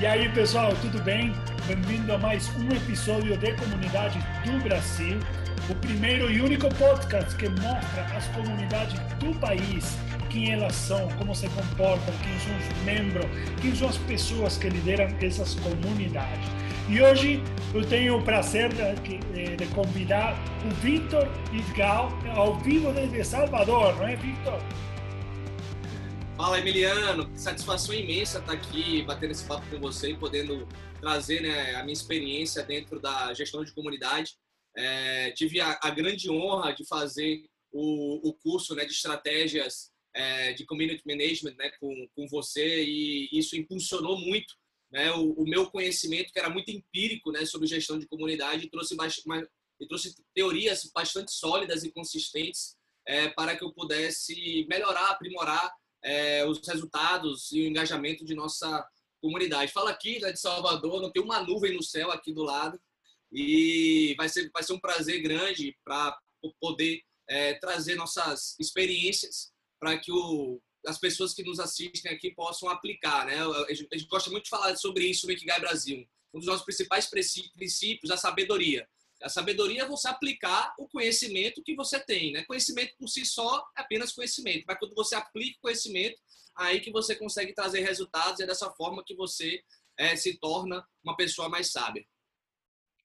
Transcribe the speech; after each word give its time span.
E 0.00 0.06
aí, 0.06 0.28
pessoal, 0.28 0.72
tudo 0.80 1.02
bem? 1.02 1.32
Bem-vindo 1.66 2.12
a 2.12 2.18
mais 2.18 2.48
um 2.56 2.68
episódio 2.68 3.36
de 3.36 3.52
Comunidade 3.54 4.20
do 4.44 4.62
Brasil, 4.62 5.18
o 5.68 5.74
primeiro 5.74 6.30
e 6.30 6.40
único 6.40 6.72
podcast 6.76 7.34
que 7.34 7.48
mostra 7.48 8.02
as 8.16 8.24
comunidades 8.28 8.96
do 9.18 9.36
país, 9.40 9.98
quem 10.30 10.52
elas 10.52 10.76
são, 10.76 11.08
como 11.18 11.34
se 11.34 11.48
comportam, 11.48 12.14
quem 12.22 12.38
são 12.38 12.56
os 12.56 12.84
membros, 12.84 13.26
quem 13.60 13.74
são 13.74 13.88
as 13.88 13.96
pessoas 13.96 14.56
que 14.56 14.68
lideram 14.68 15.08
essas 15.20 15.56
comunidades. 15.56 16.46
E 16.88 17.02
hoje 17.02 17.42
eu 17.74 17.84
tenho 17.84 18.18
o 18.18 18.22
prazer 18.22 18.70
de, 18.72 19.56
de 19.56 19.66
convidar 19.74 20.38
o 20.64 20.72
Victor 20.76 21.28
Vidgal, 21.50 22.16
ao 22.36 22.54
vivo 22.60 22.92
desde 22.92 23.24
Salvador, 23.24 23.96
não 23.96 24.06
é, 24.06 24.14
Victor? 24.14 24.60
Fala, 26.38 26.60
Emiliano. 26.60 27.36
Satisfação 27.36 27.92
imensa 27.92 28.38
estar 28.38 28.52
aqui 28.52 29.02
batendo 29.02 29.32
esse 29.32 29.44
papo 29.44 29.68
com 29.68 29.80
você 29.80 30.12
e 30.12 30.16
podendo 30.16 30.68
trazer 31.00 31.42
né, 31.42 31.74
a 31.74 31.82
minha 31.82 31.92
experiência 31.92 32.62
dentro 32.62 33.00
da 33.00 33.34
gestão 33.34 33.64
de 33.64 33.74
comunidade. 33.74 34.36
É, 34.76 35.32
tive 35.32 35.60
a, 35.60 35.76
a, 35.82 35.90
grande 35.90 36.30
honra 36.30 36.70
de 36.70 36.86
fazer 36.86 37.44
o, 37.72 38.28
o 38.28 38.32
curso 38.34 38.72
né, 38.76 38.84
de 38.84 38.92
estratégias 38.92 39.90
é, 40.14 40.52
de 40.52 40.64
community 40.64 41.02
management 41.04 41.56
né, 41.58 41.72
com, 41.80 42.08
com 42.14 42.28
você 42.28 42.84
e 42.84 43.28
isso 43.32 43.56
impulsionou 43.56 44.16
muito 44.16 44.54
né, 44.92 45.10
o, 45.10 45.32
o, 45.32 45.44
meu 45.44 45.68
conhecimento, 45.68 46.32
que 46.32 46.38
era 46.38 46.48
muito 46.48 46.70
empírico 46.70 47.32
né, 47.32 47.44
sobre 47.46 47.66
gestão 47.66 47.98
de 47.98 48.06
comunidade, 48.06 48.64
e 48.64 48.70
trouxe, 48.70 48.94
e 49.80 49.86
trouxe 49.88 50.14
teorias 50.32 50.88
bastante 50.94 51.32
sólidas 51.32 51.82
e 51.82 51.90
consistentes 51.90 52.76
é, 53.08 53.28
para 53.30 53.56
que 53.56 53.64
eu 53.64 53.72
pudesse 53.72 54.64
melhorar, 54.70 55.10
aprimorar 55.10 55.68
é, 56.02 56.44
os 56.46 56.66
resultados 56.66 57.50
e 57.52 57.60
o 57.62 57.66
engajamento 57.66 58.24
de 58.24 58.34
nossa 58.34 58.86
comunidade. 59.20 59.72
Fala 59.72 59.90
aqui 59.90 60.20
né, 60.20 60.32
de 60.32 60.40
Salvador, 60.40 61.02
não 61.02 61.10
tem 61.10 61.22
uma 61.22 61.42
nuvem 61.42 61.74
no 61.74 61.82
céu 61.82 62.10
aqui 62.10 62.32
do 62.32 62.42
lado 62.42 62.80
e 63.32 64.14
vai 64.16 64.28
ser, 64.28 64.50
vai 64.52 64.62
ser 64.62 64.72
um 64.72 64.80
prazer 64.80 65.20
grande 65.20 65.76
para 65.84 66.16
poder 66.60 67.02
é, 67.28 67.54
trazer 67.54 67.94
nossas 67.94 68.56
experiências 68.58 69.52
para 69.78 69.98
que 69.98 70.10
o, 70.10 70.60
as 70.86 70.98
pessoas 70.98 71.34
que 71.34 71.42
nos 71.42 71.60
assistem 71.60 72.12
aqui 72.12 72.30
possam 72.30 72.68
aplicar. 72.68 73.26
Né? 73.26 73.36
A 73.68 73.74
gente 73.74 74.06
gosta 74.08 74.30
muito 74.30 74.44
de 74.44 74.50
falar 74.50 74.76
sobre 74.76 75.04
isso 75.04 75.26
no 75.26 75.32
Ikigai 75.32 75.60
Brasil. 75.60 76.08
Um 76.32 76.38
dos 76.38 76.46
nossos 76.46 76.64
principais 76.64 77.06
princípios 77.06 78.10
é 78.10 78.14
a 78.14 78.16
sabedoria. 78.16 78.88
A 79.22 79.28
sabedoria 79.28 79.82
é 79.82 79.86
você 79.86 80.08
aplicar 80.08 80.74
o 80.78 80.88
conhecimento 80.88 81.62
que 81.62 81.74
você 81.74 81.98
tem, 81.98 82.32
né? 82.32 82.44
Conhecimento 82.44 82.94
por 82.98 83.08
si 83.08 83.24
só 83.24 83.58
é 83.76 83.80
apenas 83.80 84.12
conhecimento, 84.12 84.64
mas 84.66 84.78
quando 84.78 84.94
você 84.94 85.14
aplica 85.14 85.58
o 85.58 85.62
conhecimento, 85.62 86.18
aí 86.56 86.80
que 86.80 86.90
você 86.90 87.14
consegue 87.14 87.52
trazer 87.52 87.80
resultados 87.80 88.40
e 88.40 88.44
é 88.44 88.46
dessa 88.46 88.70
forma 88.70 89.04
que 89.04 89.14
você 89.14 89.62
é, 89.96 90.14
se 90.16 90.38
torna 90.38 90.86
uma 91.02 91.16
pessoa 91.16 91.48
mais 91.48 91.72
sábia. 91.72 92.04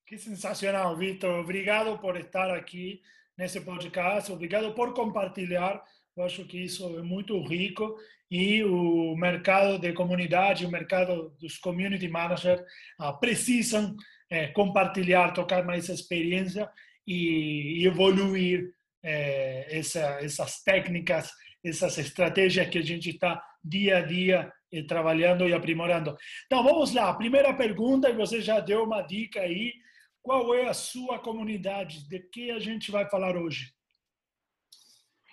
Que 0.05 0.17
sensacional, 0.17 0.95
Vitor. 0.97 1.39
Obrigado 1.39 1.97
por 1.99 2.17
estar 2.17 2.51
aqui 2.51 3.01
nesse 3.37 3.61
podcast. 3.61 4.31
Obrigado 4.31 4.73
por 4.73 4.93
compartilhar. 4.93 5.83
Eu 6.15 6.23
acho 6.25 6.45
que 6.45 6.59
isso 6.59 6.85
é 6.99 7.01
muito 7.01 7.41
rico 7.43 7.97
e 8.29 8.63
o 8.63 9.15
mercado 9.15 9.79
de 9.79 9.93
comunidade, 9.93 10.65
o 10.65 10.71
mercado 10.71 11.35
dos 11.39 11.57
community 11.57 12.07
managers 12.07 12.61
ah, 12.99 13.13
precisam 13.13 13.95
é, 14.33 14.47
compartilhar, 14.47 15.31
tocar 15.31 15.63
mais 15.63 15.87
experiência 15.89 16.67
e, 17.05 17.81
e 17.81 17.85
evoluir 17.85 18.73
é, 19.03 19.77
essa, 19.77 19.99
essas 20.23 20.63
técnicas, 20.63 21.29
essas 21.63 21.99
estratégias 21.99 22.67
que 22.67 22.79
a 22.79 22.81
gente 22.81 23.11
está 23.11 23.45
dia 23.63 23.97
a 23.97 24.01
dia 24.01 24.51
é, 24.71 24.81
trabalhando 24.81 25.47
e 25.47 25.53
aprimorando. 25.53 26.17
Então, 26.47 26.63
vamos 26.63 26.95
lá. 26.95 27.13
Primeira 27.13 27.53
pergunta, 27.53 28.09
e 28.09 28.15
você 28.15 28.41
já 28.41 28.59
deu 28.59 28.85
uma 28.85 29.03
dica 29.03 29.39
aí. 29.39 29.71
Qual 30.19 30.55
é 30.55 30.67
a 30.67 30.73
sua 30.73 31.19
comunidade? 31.19 32.09
De 32.09 32.19
que 32.19 32.49
a 32.49 32.57
gente 32.57 32.89
vai 32.89 33.07
falar 33.07 33.37
hoje? 33.37 33.71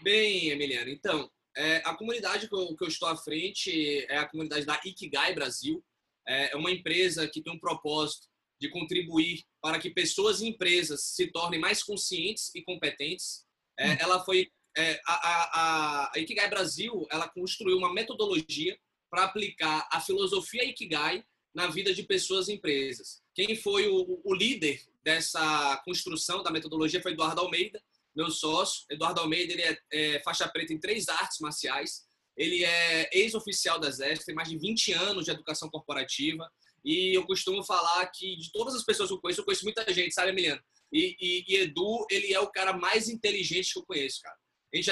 Bem, 0.03 0.51
Emiliano, 0.51 0.91
então, 0.91 1.31
é, 1.57 1.77
a 1.87 1.95
comunidade 1.95 2.49
que 2.49 2.55
eu, 2.55 2.77
que 2.77 2.85
eu, 2.85 2.89
estou 2.89 3.09
à 3.09 3.17
frente 3.17 4.05
é 4.11 4.19
a 4.19 4.29
comunidade 4.29 4.67
da 4.67 4.79
Ikigai 4.85 5.35
Brasil. 5.35 5.83
É, 6.29 6.53
é 6.53 6.57
uma 6.57 6.71
empresa 6.71 7.27
que 7.27 7.43
tem 7.43 7.51
um 7.51 7.59
propósito 7.59 8.30
de 8.61 8.69
contribuir 8.69 9.43
para 9.61 9.79
que 9.79 9.91
pessoas 9.91 10.41
e 10.41 10.49
empresas 10.49 11.03
se 11.05 11.29
tornem 11.29 11.59
mais 11.59 11.83
conscientes 11.83 12.51
e 12.55 12.63
competentes. 12.63 13.45
É, 13.79 13.93
hum. 13.93 13.97
ela 14.01 14.25
foi 14.25 14.51
é, 14.77 15.01
a, 15.07 15.15
a, 15.15 16.11
a, 16.15 16.19
Ikigai 16.19 16.49
Brasil, 16.49 17.07
ela 17.11 17.29
construiu 17.29 17.79
uma 17.79 17.93
metodologia 17.93 18.79
para 19.11 19.25
aplicar 19.25 19.89
a 19.91 20.01
filosofia 20.01 20.65
Ikigai 20.65 21.25
na 21.55 21.67
vida 21.67 21.93
de 21.93 22.05
pessoas 22.05 22.49
e 22.49 22.53
empresas. 22.53 23.21
Quem 23.35 23.57
foi 23.57 23.89
o, 23.89 24.21
o 24.25 24.35
líder 24.35 24.81
dessa 25.03 25.77
construção 25.85 26.43
da 26.43 26.51
metodologia 26.51 27.03
foi 27.03 27.13
Eduardo 27.13 27.41
Almeida, 27.41 27.83
meu 28.15 28.31
sócio. 28.31 28.85
Eduardo 28.91 29.21
Almeida 29.21 29.53
ele 29.53 29.63
é, 29.63 29.79
é 29.93 30.21
faixa 30.21 30.49
preta 30.49 30.73
em 30.73 30.79
três 30.79 31.09
artes 31.09 31.39
marciais. 31.41 32.05
Ele 32.37 32.65
é 32.65 33.11
ex-oficial 33.13 33.81
do 33.81 33.87
Exército, 33.87 34.27
tem 34.27 34.35
mais 34.35 34.49
de 34.49 34.57
20 34.57 34.93
anos 34.93 35.25
de 35.25 35.31
educação 35.31 35.69
corporativa. 35.69 36.51
E 36.85 37.17
eu 37.17 37.27
costumo 37.27 37.63
falar 37.63 38.07
que 38.07 38.37
de 38.37 38.51
todas 38.53 38.75
as 38.75 38.85
pessoas 38.85 39.09
que 39.09 39.15
eu 39.15 39.21
conheço, 39.21 39.41
eu 39.41 39.45
conheço 39.45 39.65
muita 39.65 39.91
gente, 39.93 40.15
sabe, 40.15 40.31
Emiliano? 40.31 40.63
E, 40.93 41.17
e, 41.21 41.45
e 41.49 41.57
Edu, 41.59 42.07
ele 42.11 42.33
é 42.33 42.41
o 42.41 42.51
cara 42.51 42.73
mais 42.73 43.09
inteligente 43.09 43.73
que 43.73 43.79
eu 43.79 43.87
conheço, 43.87 44.21
cara. 44.23 44.37
A 44.73 44.77
gente, 44.77 44.91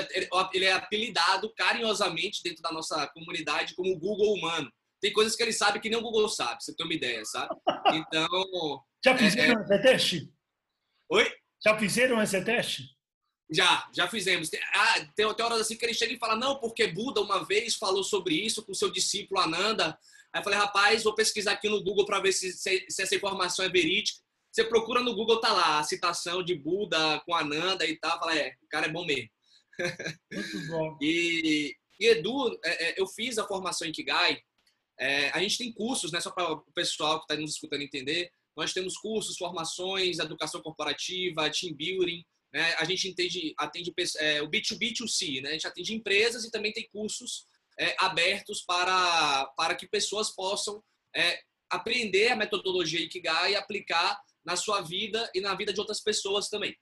ele 0.53 0.65
é 0.65 0.72
apelidado 0.72 1.53
carinhosamente 1.54 2.43
dentro 2.43 2.62
da 2.62 2.72
nossa 2.72 3.06
comunidade 3.09 3.75
como 3.75 3.93
o 3.93 3.99
Google 3.99 4.34
humano. 4.34 4.71
Tem 5.00 5.12
coisas 5.12 5.37
que 5.37 5.43
ele 5.43 5.53
sabe 5.53 5.78
que 5.81 5.88
nem 5.88 5.99
o 5.99 6.03
Google 6.03 6.28
sabe, 6.28 6.62
você 6.62 6.75
ter 6.75 6.82
uma 6.82 6.94
ideia, 6.94 7.25
sabe? 7.25 7.54
Então. 7.93 8.28
Já 9.05 9.16
fizeram 9.16 9.60
é, 9.60 9.62
esse 9.62 9.82
teste? 9.82 10.32
Oi? 11.10 11.32
Já 11.65 11.78
fizeram 11.78 12.20
esse 12.20 12.44
teste? 12.44 12.82
Já, 13.50 13.88
já 13.94 14.09
fizemos. 14.09 14.50
Tem, 14.50 14.60
ah, 14.75 15.00
tem, 15.16 15.34
tem 15.34 15.47
horas 15.47 15.60
assim 15.60 15.76
que 15.76 15.84
ele 15.84 15.94
chega 15.94 16.12
e 16.12 16.19
fala, 16.19 16.37
não, 16.37 16.59
porque 16.59 16.88
Buda 16.88 17.20
uma 17.20 17.44
vez 17.44 17.76
falou 17.76 18.05
sobre 18.05 18.34
isso 18.34 18.62
com 18.62 18.75
seu 18.75 18.91
discípulo 18.91 19.41
Ananda. 19.41 19.99
Aí 20.33 20.43
falei, 20.43 20.59
rapaz, 20.59 21.03
vou 21.03 21.15
pesquisar 21.15 21.53
aqui 21.53 21.69
no 21.69 21.83
Google 21.83 22.05
para 22.05 22.21
ver 22.21 22.33
se, 22.33 22.53
se, 22.53 22.87
se, 22.89 23.03
essa 23.03 23.15
informação 23.15 23.65
é 23.65 23.69
verídica. 23.69 24.19
Você 24.53 24.65
procura 24.65 25.03
no 25.03 25.15
Google, 25.15 25.41
tá 25.41 25.53
lá 25.53 25.78
a 25.78 25.84
citação 25.84 26.43
de 26.43 26.55
Buda 26.55 27.21
com 27.25 27.34
Ananda 27.34 27.87
e 27.87 27.97
tal. 27.97 28.19
Fala, 28.19 28.37
é, 28.37 28.55
o 28.62 28.69
cara 28.69 28.87
é 28.87 28.93
bom 28.93 29.05
mesmo. 29.05 29.31
Muito 30.33 30.67
bom. 30.69 30.99
e, 31.03 31.75
e 32.00 32.06
Edu, 32.06 32.59
é, 32.65 32.88
é, 32.88 33.00
eu 33.00 33.06
fiz 33.06 33.38
a 33.38 33.47
formação 33.47 33.87
em 33.87 33.93
Kigai. 33.93 34.38
É, 34.99 35.31
a 35.31 35.41
gente 35.41 35.59
tem 35.59 35.72
cursos, 35.72 36.11
né, 36.11 36.21
só 36.21 36.31
para 36.31 36.53
o 36.53 36.65
pessoal 36.75 37.19
que 37.19 37.25
está 37.25 37.41
nos 37.41 37.53
escutando 37.53 37.83
entender. 37.83 38.31
Nós 38.56 38.72
temos 38.72 38.97
cursos, 38.97 39.37
formações, 39.37 40.19
educação 40.19 40.61
corporativa, 40.61 41.50
team 41.50 41.75
building. 41.75 42.25
Né? 42.53 42.75
A 42.75 42.84
gente 42.84 43.09
entende, 43.09 43.55
atende 43.56 43.93
é, 44.19 44.43
o 44.43 44.49
B2B2C, 44.49 45.43
né? 45.43 45.50
a 45.50 45.53
gente 45.53 45.67
atende 45.67 45.94
empresas 45.94 46.44
e 46.44 46.50
também 46.50 46.72
tem 46.72 46.88
cursos 46.91 47.47
é, 47.78 47.94
abertos 47.99 48.62
para, 48.62 49.47
para 49.56 49.75
que 49.75 49.87
pessoas 49.87 50.31
possam 50.34 50.83
é, 51.15 51.41
aprender 51.71 52.28
a 52.28 52.37
metodologia 52.37 53.00
Ikigai 53.00 53.53
e 53.53 53.56
aplicar 53.56 54.19
na 54.44 54.56
sua 54.56 54.81
vida 54.81 55.31
e 55.34 55.41
na 55.41 55.55
vida 55.55 55.72
de 55.72 55.81
outras 55.81 56.00
pessoas 56.00 56.49
também. 56.49 56.77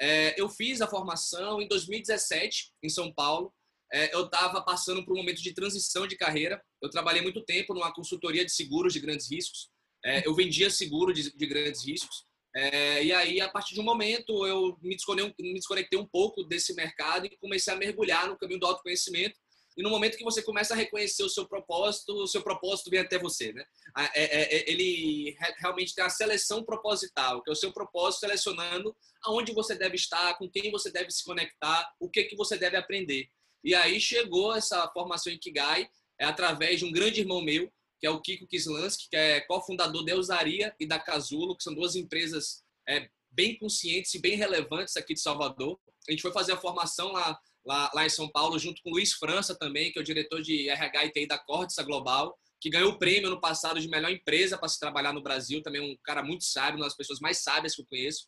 É, 0.00 0.40
eu 0.40 0.48
fiz 0.48 0.80
a 0.80 0.86
formação 0.86 1.60
em 1.60 1.68
2017 1.68 2.72
em 2.82 2.88
São 2.88 3.12
Paulo. 3.12 3.52
É, 3.92 4.14
eu 4.14 4.26
estava 4.26 4.62
passando 4.62 5.04
por 5.04 5.14
um 5.14 5.18
momento 5.18 5.42
de 5.42 5.52
transição 5.52 6.06
de 6.06 6.16
carreira. 6.16 6.62
Eu 6.80 6.88
trabalhei 6.88 7.20
muito 7.20 7.44
tempo 7.44 7.74
numa 7.74 7.92
consultoria 7.92 8.44
de 8.44 8.52
seguros 8.52 8.92
de 8.92 9.00
grandes 9.00 9.30
riscos. 9.30 9.68
É, 10.04 10.26
eu 10.26 10.34
vendia 10.34 10.70
seguro 10.70 11.12
de, 11.12 11.34
de 11.34 11.46
grandes 11.46 11.84
riscos. 11.84 12.24
É, 12.54 13.04
e 13.04 13.12
aí, 13.12 13.40
a 13.40 13.48
partir 13.48 13.74
de 13.74 13.80
um 13.80 13.84
momento, 13.84 14.46
eu 14.46 14.78
me 14.80 14.94
desconectei, 14.94 15.34
me 15.46 15.54
desconectei 15.54 15.98
um 15.98 16.06
pouco 16.06 16.44
desse 16.44 16.74
mercado 16.74 17.26
e 17.26 17.36
comecei 17.38 17.72
a 17.72 17.76
mergulhar 17.76 18.28
no 18.28 18.38
caminho 18.38 18.60
do 18.60 18.66
autoconhecimento 18.66 19.36
e 19.78 19.82
no 19.82 19.90
momento 19.90 20.18
que 20.18 20.24
você 20.24 20.42
começa 20.42 20.74
a 20.74 20.76
reconhecer 20.76 21.22
o 21.22 21.28
seu 21.28 21.46
propósito, 21.46 22.12
o 22.12 22.26
seu 22.26 22.42
propósito 22.42 22.90
vem 22.90 22.98
até 22.98 23.16
você, 23.16 23.52
né? 23.52 23.64
É, 23.96 24.24
é, 24.24 24.56
é, 24.56 24.70
ele 24.70 25.36
realmente 25.56 25.94
tem 25.94 26.04
a 26.04 26.10
seleção 26.10 26.64
proposital, 26.64 27.40
que 27.44 27.50
é 27.50 27.52
o 27.52 27.56
seu 27.56 27.72
propósito 27.72 28.20
selecionando 28.20 28.94
aonde 29.22 29.52
você 29.52 29.76
deve 29.76 29.94
estar, 29.94 30.36
com 30.36 30.50
quem 30.50 30.72
você 30.72 30.90
deve 30.90 31.12
se 31.12 31.24
conectar, 31.24 31.94
o 32.00 32.10
que 32.10 32.24
que 32.24 32.34
você 32.34 32.58
deve 32.58 32.76
aprender. 32.76 33.28
E 33.62 33.72
aí 33.72 34.00
chegou 34.00 34.52
essa 34.52 34.88
formação 34.88 35.32
em 35.32 35.38
Kigai, 35.38 35.88
é 36.18 36.24
através 36.24 36.80
de 36.80 36.84
um 36.84 36.90
grande 36.90 37.20
irmão 37.20 37.40
meu, 37.40 37.72
que 38.00 38.06
é 38.06 38.10
o 38.10 38.20
Kiko 38.20 38.48
Kislansky, 38.48 39.08
que 39.08 39.16
é 39.16 39.40
cofundador 39.42 40.04
da 40.04 40.10
Eusaria 40.10 40.74
e 40.80 40.86
da 40.86 40.98
Casulo, 40.98 41.56
que 41.56 41.62
são 41.62 41.72
duas 41.72 41.94
empresas 41.94 42.64
é, 42.88 43.08
bem 43.30 43.56
conscientes 43.56 44.12
e 44.12 44.20
bem 44.20 44.34
relevantes 44.34 44.96
aqui 44.96 45.14
de 45.14 45.20
Salvador. 45.20 45.78
A 46.08 46.10
gente 46.10 46.22
foi 46.22 46.32
fazer 46.32 46.52
a 46.52 46.56
formação 46.56 47.12
lá 47.12 47.38
lá, 47.68 47.90
lá 47.94 48.06
em 48.06 48.08
São 48.08 48.28
Paulo, 48.30 48.58
junto 48.58 48.82
com 48.82 48.88
o 48.88 48.92
Luiz 48.94 49.12
França 49.12 49.54
também, 49.54 49.92
que 49.92 49.98
é 49.98 50.02
o 50.02 50.04
diretor 50.04 50.40
de 50.40 50.70
RH 50.70 51.04
e 51.04 51.10
TI 51.12 51.26
da 51.26 51.38
Cortisa 51.38 51.82
Global, 51.82 52.34
que 52.58 52.70
ganhou 52.70 52.92
o 52.92 52.98
prêmio 52.98 53.28
no 53.28 53.40
passado 53.40 53.78
de 53.78 53.88
melhor 53.88 54.10
empresa 54.10 54.56
para 54.56 54.68
se 54.68 54.80
trabalhar 54.80 55.12
no 55.12 55.22
Brasil, 55.22 55.62
também 55.62 55.80
um 55.80 55.96
cara 56.02 56.22
muito 56.22 56.44
sábio, 56.44 56.80
uma 56.80 56.86
das 56.86 56.96
pessoas 56.96 57.20
mais 57.20 57.42
sábias 57.42 57.76
que 57.76 57.82
eu 57.82 57.86
conheço. 57.86 58.26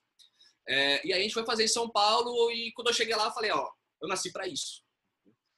É, 0.68 1.06
e 1.06 1.12
aí 1.12 1.20
a 1.20 1.22
gente 1.22 1.32
foi 1.32 1.44
fazer 1.44 1.64
em 1.64 1.68
São 1.68 1.90
Paulo 1.90 2.50
e 2.52 2.70
quando 2.72 2.88
eu 2.88 2.94
cheguei 2.94 3.16
lá, 3.16 3.24
eu 3.24 3.32
falei, 3.32 3.50
ó, 3.50 3.66
eu 4.02 4.08
nasci 4.08 4.30
para 4.30 4.46
isso. 4.46 4.82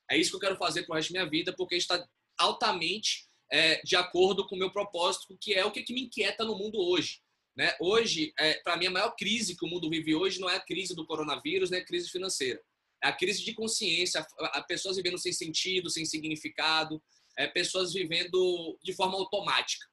É 0.08 0.17
isso 0.17 0.31
que 0.31 0.37
eu 0.37 0.40
quero 0.40 0.56
fazer 0.56 0.84
pro 0.84 0.94
resto 0.94 1.12
da 1.12 1.19
minha 1.19 1.31
vida, 1.31 1.52
porque 1.56 1.75
está 1.75 2.06
altamente 2.38 3.26
é, 3.50 3.82
de 3.82 3.96
acordo 3.96 4.46
com 4.46 4.55
o 4.55 4.58
meu 4.58 4.70
propósito, 4.70 5.37
que 5.40 5.55
é 5.55 5.64
o 5.64 5.73
que, 5.73 5.82
que 5.82 5.93
me 5.93 6.02
inquieta 6.02 6.44
no 6.44 6.56
mundo 6.56 6.79
hoje. 6.79 7.20
Né? 7.56 7.75
Hoje, 7.81 8.32
é, 8.38 8.55
para 8.62 8.76
mim, 8.76 8.87
a 8.87 8.90
maior 8.90 9.14
crise 9.17 9.56
que 9.56 9.67
o 9.67 9.69
mundo 9.69 9.90
vive 9.90 10.14
hoje 10.14 10.40
não 10.40 10.49
é 10.49 10.56
a 10.56 10.64
crise 10.64 10.94
do 10.94 11.05
coronavírus, 11.05 11.69
nem 11.69 11.81
a 11.81 11.84
crise 11.84 12.08
financeira. 12.08 12.62
A 13.02 13.12
crise 13.12 13.44
de 13.44 13.54
consciência, 13.54 14.25
a 14.38 14.62
pessoas 14.62 14.96
vivendo 14.96 15.19
sem 15.19 15.32
sentido, 15.32 15.90
sem 15.90 16.04
significado, 16.04 17.02
é, 17.37 17.46
pessoas 17.46 17.93
vivendo 17.93 18.78
de 18.82 18.93
forma 18.93 19.16
automática. 19.16 19.87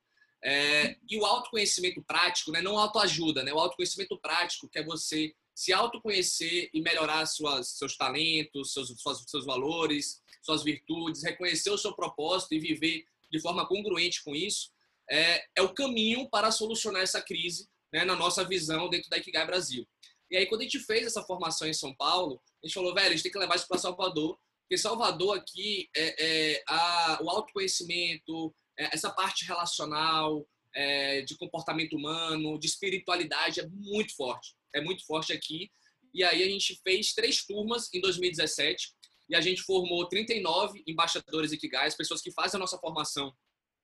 É, 0.43 0.95
e 1.09 1.17
o 1.17 1.25
autoconhecimento 1.25 2.01
prático, 2.01 2.51
né, 2.51 2.61
não 2.61 2.77
autoajuda, 2.77 3.43
né, 3.43 3.51
o 3.51 3.59
autoconhecimento 3.59 4.17
prático, 4.19 4.69
que 4.69 4.79
é 4.79 4.83
você 4.83 5.33
se 5.53 5.73
autoconhecer 5.73 6.69
e 6.73 6.81
melhorar 6.81 7.25
suas, 7.25 7.77
seus 7.77 7.97
talentos, 7.97 8.71
seus, 8.71 8.87
suas, 9.01 9.23
seus 9.27 9.45
valores, 9.45 10.21
suas 10.41 10.63
virtudes, 10.63 11.23
reconhecer 11.23 11.69
o 11.69 11.77
seu 11.77 11.93
propósito 11.93 12.53
e 12.53 12.59
viver 12.59 13.03
de 13.29 13.41
forma 13.41 13.67
congruente 13.67 14.23
com 14.23 14.33
isso, 14.33 14.71
é, 15.09 15.43
é 15.55 15.61
o 15.61 15.73
caminho 15.73 16.29
para 16.29 16.51
solucionar 16.51 17.01
essa 17.01 17.21
crise 17.21 17.67
né, 17.91 18.05
na 18.05 18.15
nossa 18.15 18.43
visão 18.45 18.89
dentro 18.89 19.09
da 19.09 19.17
Ikigai 19.17 19.45
Brasil. 19.45 19.85
E 20.29 20.37
aí, 20.37 20.45
quando 20.45 20.61
a 20.61 20.63
gente 20.63 20.79
fez 20.79 21.05
essa 21.05 21.23
formação 21.23 21.67
em 21.67 21.73
São 21.73 21.93
Paulo, 21.95 22.41
a 22.63 22.67
gente 22.67 22.73
falou, 22.73 22.93
velho, 22.93 23.07
a 23.07 23.11
gente 23.11 23.23
tem 23.23 23.31
que 23.31 23.37
levar 23.37 23.55
isso 23.55 23.67
para 23.67 23.77
Salvador, 23.77 24.37
porque 24.61 24.77
Salvador 24.77 25.37
aqui, 25.37 25.89
é, 25.95 26.25
é 26.53 26.63
a, 26.67 27.19
o 27.23 27.29
autoconhecimento, 27.29 28.53
é, 28.77 28.93
essa 28.93 29.09
parte 29.09 29.45
relacional, 29.45 30.47
é, 30.75 31.21
de 31.21 31.35
comportamento 31.37 31.95
humano, 31.95 32.59
de 32.59 32.67
espiritualidade, 32.67 33.59
é 33.59 33.67
muito 33.67 34.15
forte. 34.15 34.55
É 34.73 34.81
muito 34.81 35.05
forte 35.05 35.33
aqui. 35.33 35.71
E 36.13 36.23
aí 36.23 36.43
a 36.43 36.47
gente 36.47 36.79
fez 36.83 37.13
três 37.13 37.43
turmas 37.43 37.91
em 37.93 37.99
2017 37.99 38.93
e 39.29 39.35
a 39.35 39.41
gente 39.41 39.61
formou 39.61 40.07
39 40.07 40.83
embaixadores 40.87 41.51
Ikigai, 41.51 41.89
pessoas 41.95 42.21
que 42.21 42.31
fazem 42.31 42.57
a 42.57 42.59
nossa 42.59 42.77
formação 42.77 43.33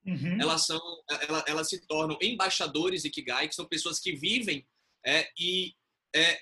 Uhum. 0.05 0.39
Elas 0.39 0.65
são, 0.67 0.79
elas, 1.09 1.43
elas, 1.47 1.69
se 1.69 1.85
tornam 1.87 2.17
embaixadores 2.21 3.03
Ikigai, 3.05 3.47
que 3.47 3.55
são 3.55 3.65
pessoas 3.65 3.99
que 3.99 4.13
vivem 4.13 4.65
é, 5.03 5.27
e 5.37 5.73
é, 6.15 6.39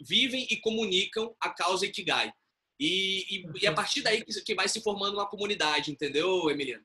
vivem 0.00 0.46
e 0.50 0.56
comunicam 0.56 1.34
a 1.40 1.50
causa 1.50 1.86
Ikigai. 1.86 2.32
E, 2.78 3.36
e, 3.36 3.62
e, 3.62 3.66
a 3.66 3.72
partir 3.72 4.02
daí 4.02 4.24
que 4.24 4.54
vai 4.54 4.68
se 4.68 4.82
formando 4.82 5.14
uma 5.14 5.28
comunidade, 5.28 5.92
entendeu, 5.92 6.50
Emiliano? 6.50 6.84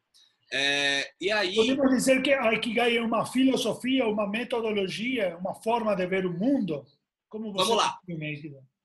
É, 0.52 1.12
e 1.20 1.32
aí 1.32 1.56
podemos 1.56 1.90
dizer 1.90 2.22
que 2.22 2.32
a 2.32 2.54
Ikigai 2.54 2.98
é 2.98 3.02
uma 3.02 3.26
filosofia, 3.26 4.08
uma 4.08 4.30
metodologia, 4.30 5.36
uma 5.38 5.56
forma 5.56 5.96
de 5.96 6.06
ver 6.06 6.26
o 6.26 6.32
mundo. 6.32 6.86
Como 7.28 7.52
você 7.52 7.66
Vamos 7.66 7.78
lá. 7.78 8.00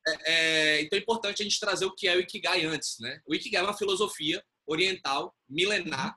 É, 0.06 0.32
é, 0.32 0.82
então 0.82 0.98
é 0.98 1.02
importante 1.02 1.43
a 1.43 1.44
gente 1.44 1.60
trazer 1.60 1.84
o 1.84 1.94
que 1.94 2.08
é 2.08 2.16
o 2.16 2.20
Ikigai 2.20 2.64
antes, 2.64 2.96
né? 2.98 3.20
O 3.26 3.34
Ikigai 3.34 3.60
é 3.60 3.64
uma 3.64 3.76
filosofia 3.76 4.43
oriental 4.66 5.34
milenar 5.48 6.16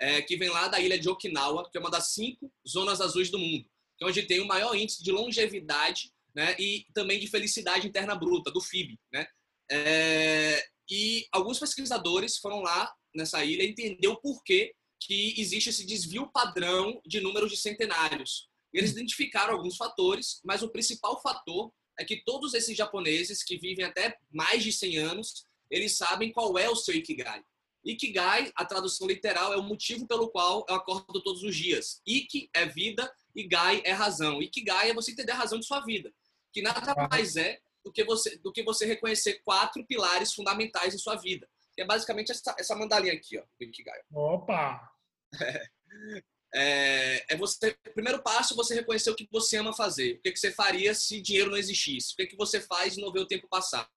é, 0.00 0.22
que 0.22 0.36
vem 0.36 0.50
lá 0.50 0.68
da 0.68 0.78
ilha 0.78 0.98
de 0.98 1.08
Okinawa, 1.08 1.68
que 1.70 1.78
é 1.78 1.80
uma 1.80 1.90
das 1.90 2.12
cinco 2.12 2.52
zonas 2.68 3.00
azuis 3.00 3.30
do 3.30 3.38
mundo, 3.38 3.64
que 3.96 4.04
é 4.04 4.06
onde 4.06 4.22
tem 4.22 4.40
o 4.40 4.46
maior 4.46 4.74
índice 4.76 5.02
de 5.02 5.10
longevidade 5.10 6.12
né, 6.34 6.56
e 6.58 6.86
também 6.92 7.20
de 7.20 7.28
felicidade 7.28 7.86
interna 7.86 8.14
bruta, 8.14 8.50
do 8.50 8.60
FIB. 8.60 8.98
Né? 9.12 9.26
É, 9.70 10.66
e 10.90 11.26
alguns 11.32 11.58
pesquisadores 11.58 12.38
foram 12.38 12.60
lá 12.60 12.92
nessa 13.14 13.44
ilha 13.44 13.64
entender 13.64 14.08
o 14.08 14.20
porquê 14.20 14.74
que 15.00 15.34
existe 15.38 15.70
esse 15.70 15.86
desvio 15.86 16.30
padrão 16.32 17.00
de 17.06 17.20
números 17.20 17.50
de 17.50 17.56
centenários. 17.56 18.48
Eles 18.72 18.90
identificaram 18.90 19.54
alguns 19.54 19.76
fatores, 19.76 20.40
mas 20.44 20.62
o 20.62 20.70
principal 20.70 21.20
fator 21.22 21.72
é 21.98 22.04
que 22.04 22.24
todos 22.24 22.54
esses 22.54 22.76
japoneses 22.76 23.42
que 23.42 23.56
vivem 23.56 23.84
até 23.84 24.18
mais 24.32 24.64
de 24.64 24.72
100 24.72 24.98
anos, 24.98 25.46
eles 25.70 25.96
sabem 25.96 26.32
qual 26.32 26.58
é 26.58 26.68
o 26.68 26.74
seu 26.74 26.94
Ikigai. 26.94 27.42
Ikigai, 27.84 28.50
a 28.56 28.64
tradução 28.64 29.06
literal, 29.06 29.52
é 29.52 29.56
o 29.56 29.62
motivo 29.62 30.06
pelo 30.06 30.28
qual 30.30 30.64
eu 30.68 30.74
acordo 30.74 31.22
todos 31.22 31.42
os 31.42 31.54
dias. 31.54 32.00
Iki 32.06 32.48
é 32.54 32.66
vida 32.66 33.12
e 33.36 33.46
Gai 33.46 33.82
é 33.84 33.92
razão. 33.92 34.42
Ikigai 34.42 34.90
é 34.90 34.94
você 34.94 35.12
entender 35.12 35.32
a 35.32 35.36
razão 35.36 35.60
de 35.60 35.66
sua 35.66 35.80
vida, 35.80 36.12
que 36.54 36.62
nada 36.62 36.94
mais 37.10 37.36
é 37.36 37.58
do 37.84 37.92
que 37.92 38.04
você, 38.04 38.38
do 38.38 38.52
que 38.52 38.62
você 38.62 38.86
reconhecer 38.86 39.42
quatro 39.44 39.84
pilares 39.84 40.32
fundamentais 40.32 40.94
em 40.94 40.98
sua 40.98 41.16
vida. 41.16 41.48
Que 41.74 41.82
é 41.82 41.84
basicamente 41.84 42.30
essa, 42.30 42.54
essa 42.56 42.76
mandalinha 42.76 43.12
aqui, 43.12 43.36
ó, 43.36 43.42
do 43.42 43.64
Ikigai. 43.64 44.00
Opa! 44.12 44.88
É, 45.42 45.68
é, 46.54 47.34
é 47.34 47.36
você, 47.36 47.76
primeiro 47.92 48.22
passo, 48.22 48.54
você 48.54 48.74
reconhecer 48.74 49.10
o 49.10 49.16
que 49.16 49.28
você 49.30 49.56
ama 49.56 49.74
fazer. 49.74 50.14
O 50.14 50.22
que, 50.22 50.30
que 50.30 50.38
você 50.38 50.52
faria 50.52 50.94
se 50.94 51.20
dinheiro 51.20 51.50
não 51.50 51.58
existisse? 51.58 52.12
O 52.12 52.16
que, 52.16 52.28
que 52.28 52.36
você 52.36 52.60
faz 52.60 52.96
e 52.96 53.00
não 53.00 53.12
vê 53.12 53.18
o 53.18 53.26
tempo 53.26 53.48
passar? 53.48 53.90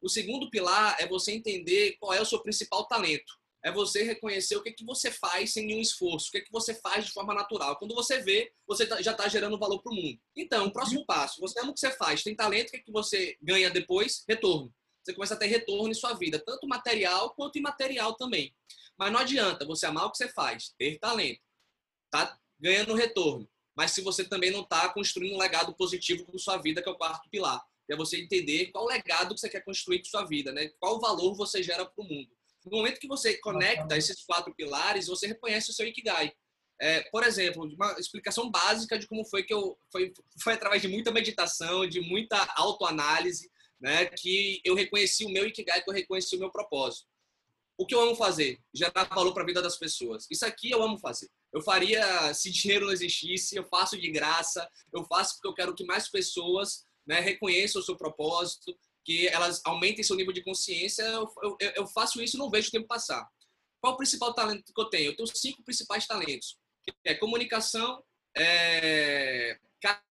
O 0.00 0.08
segundo 0.08 0.48
pilar 0.48 0.96
é 1.00 1.08
você 1.08 1.32
entender 1.32 1.96
qual 1.98 2.14
é 2.14 2.20
o 2.20 2.26
seu 2.26 2.40
principal 2.40 2.86
talento. 2.86 3.37
É 3.64 3.72
você 3.72 4.02
reconhecer 4.02 4.56
o 4.56 4.62
que, 4.62 4.72
que 4.72 4.84
você 4.84 5.10
faz 5.10 5.52
sem 5.52 5.66
nenhum 5.66 5.80
esforço, 5.80 6.28
o 6.28 6.30
que, 6.30 6.42
que 6.42 6.52
você 6.52 6.74
faz 6.74 7.06
de 7.06 7.12
forma 7.12 7.34
natural. 7.34 7.76
Quando 7.76 7.94
você 7.94 8.20
vê, 8.20 8.52
você 8.66 8.86
tá, 8.86 9.02
já 9.02 9.12
está 9.12 9.28
gerando 9.28 9.58
valor 9.58 9.82
para 9.82 9.92
o 9.92 9.94
mundo. 9.94 10.18
Então, 10.36 10.66
o 10.66 10.72
próximo 10.72 11.04
passo, 11.04 11.40
você 11.40 11.58
ama 11.60 11.70
o 11.70 11.74
que 11.74 11.80
você 11.80 11.90
faz, 11.90 12.22
tem 12.22 12.36
talento, 12.36 12.68
o 12.68 12.72
que, 12.72 12.78
que 12.78 12.92
você 12.92 13.36
ganha 13.42 13.70
depois? 13.70 14.24
Retorno. 14.28 14.72
Você 15.02 15.12
começa 15.12 15.34
a 15.34 15.36
ter 15.36 15.46
retorno 15.46 15.88
em 15.88 15.94
sua 15.94 16.12
vida, 16.14 16.38
tanto 16.38 16.68
material 16.68 17.34
quanto 17.34 17.58
imaterial 17.58 18.14
também. 18.14 18.54
Mas 18.96 19.12
não 19.12 19.20
adianta 19.20 19.64
você 19.64 19.86
amar 19.86 20.06
o 20.06 20.10
que 20.10 20.18
você 20.18 20.28
faz, 20.28 20.74
ter 20.78 20.98
talento, 20.98 21.40
tá 22.10 22.38
ganhando 22.60 22.94
retorno. 22.94 23.48
Mas 23.76 23.92
se 23.92 24.02
você 24.02 24.24
também 24.24 24.50
não 24.50 24.62
está 24.62 24.88
construindo 24.90 25.34
um 25.34 25.38
legado 25.38 25.74
positivo 25.74 26.24
com 26.24 26.38
sua 26.38 26.58
vida, 26.58 26.82
que 26.82 26.88
é 26.88 26.92
o 26.92 26.96
quarto 26.96 27.28
pilar 27.30 27.64
é 27.92 27.96
você 27.96 28.20
entender 28.20 28.66
qual 28.66 28.86
legado 28.86 29.34
que 29.34 29.40
você 29.40 29.48
quer 29.48 29.64
construir 29.64 30.00
com 30.00 30.04
sua 30.04 30.24
vida, 30.24 30.52
né? 30.52 30.68
Qual 30.78 31.00
valor 31.00 31.34
você 31.34 31.62
gera 31.62 31.86
para 31.86 32.04
o 32.04 32.06
mundo. 32.06 32.28
No 32.70 32.78
momento 32.78 33.00
que 33.00 33.08
você 33.08 33.38
conecta 33.38 33.96
esses 33.96 34.24
quatro 34.24 34.54
pilares, 34.54 35.06
você 35.06 35.26
reconhece 35.26 35.70
o 35.70 35.74
seu 35.74 35.86
Ikigai. 35.86 36.32
É, 36.80 37.02
por 37.10 37.24
exemplo, 37.24 37.64
uma 37.64 37.98
explicação 37.98 38.50
básica 38.50 38.98
de 38.98 39.06
como 39.06 39.24
foi 39.24 39.42
que 39.42 39.52
eu 39.52 39.76
foi, 39.90 40.12
foi 40.42 40.52
através 40.52 40.80
de 40.80 40.86
muita 40.86 41.10
meditação, 41.10 41.86
de 41.88 42.00
muita 42.00 42.36
autoanálise, 42.56 43.50
né, 43.80 44.06
que 44.06 44.60
eu 44.64 44.74
reconheci 44.74 45.24
o 45.24 45.28
meu 45.28 45.46
Ikigai, 45.46 45.82
que 45.82 45.90
eu 45.90 45.94
reconheci 45.94 46.36
o 46.36 46.38
meu 46.38 46.50
propósito. 46.50 47.06
O 47.76 47.86
que 47.86 47.94
eu 47.94 48.00
amo 48.00 48.16
fazer? 48.16 48.58
Gerar 48.74 49.04
valor 49.04 49.32
para 49.32 49.44
a 49.44 49.46
vida 49.46 49.62
das 49.62 49.76
pessoas. 49.76 50.26
Isso 50.30 50.44
aqui 50.44 50.70
eu 50.70 50.82
amo 50.82 50.98
fazer. 50.98 51.28
Eu 51.52 51.62
faria 51.62 52.34
se 52.34 52.50
dinheiro 52.52 52.86
não 52.86 52.92
existisse, 52.92 53.56
eu 53.56 53.64
faço 53.64 53.96
de 53.96 54.10
graça, 54.10 54.68
eu 54.92 55.04
faço 55.04 55.34
porque 55.34 55.48
eu 55.48 55.54
quero 55.54 55.74
que 55.74 55.84
mais 55.84 56.08
pessoas 56.08 56.84
né, 57.06 57.20
reconheçam 57.20 57.80
o 57.80 57.84
seu 57.84 57.96
propósito, 57.96 58.76
que 59.08 59.26
elas 59.28 59.62
aumentem 59.64 60.04
seu 60.04 60.14
nível 60.14 60.34
de 60.34 60.44
consciência. 60.44 61.02
Eu, 61.02 61.32
eu, 61.42 61.56
eu 61.76 61.86
faço 61.86 62.22
isso 62.22 62.36
e 62.36 62.38
não 62.38 62.50
vejo 62.50 62.68
o 62.68 62.70
tempo 62.70 62.86
passar. 62.86 63.26
Qual 63.80 63.94
o 63.94 63.96
principal 63.96 64.34
talento 64.34 64.70
que 64.70 64.78
eu 64.78 64.84
tenho? 64.84 65.12
Eu 65.12 65.16
tenho 65.16 65.26
cinco 65.34 65.64
principais 65.64 66.06
talentos. 66.06 66.58
Que 66.84 66.92
é 67.06 67.14
comunicação, 67.14 68.04
é, 68.36 69.58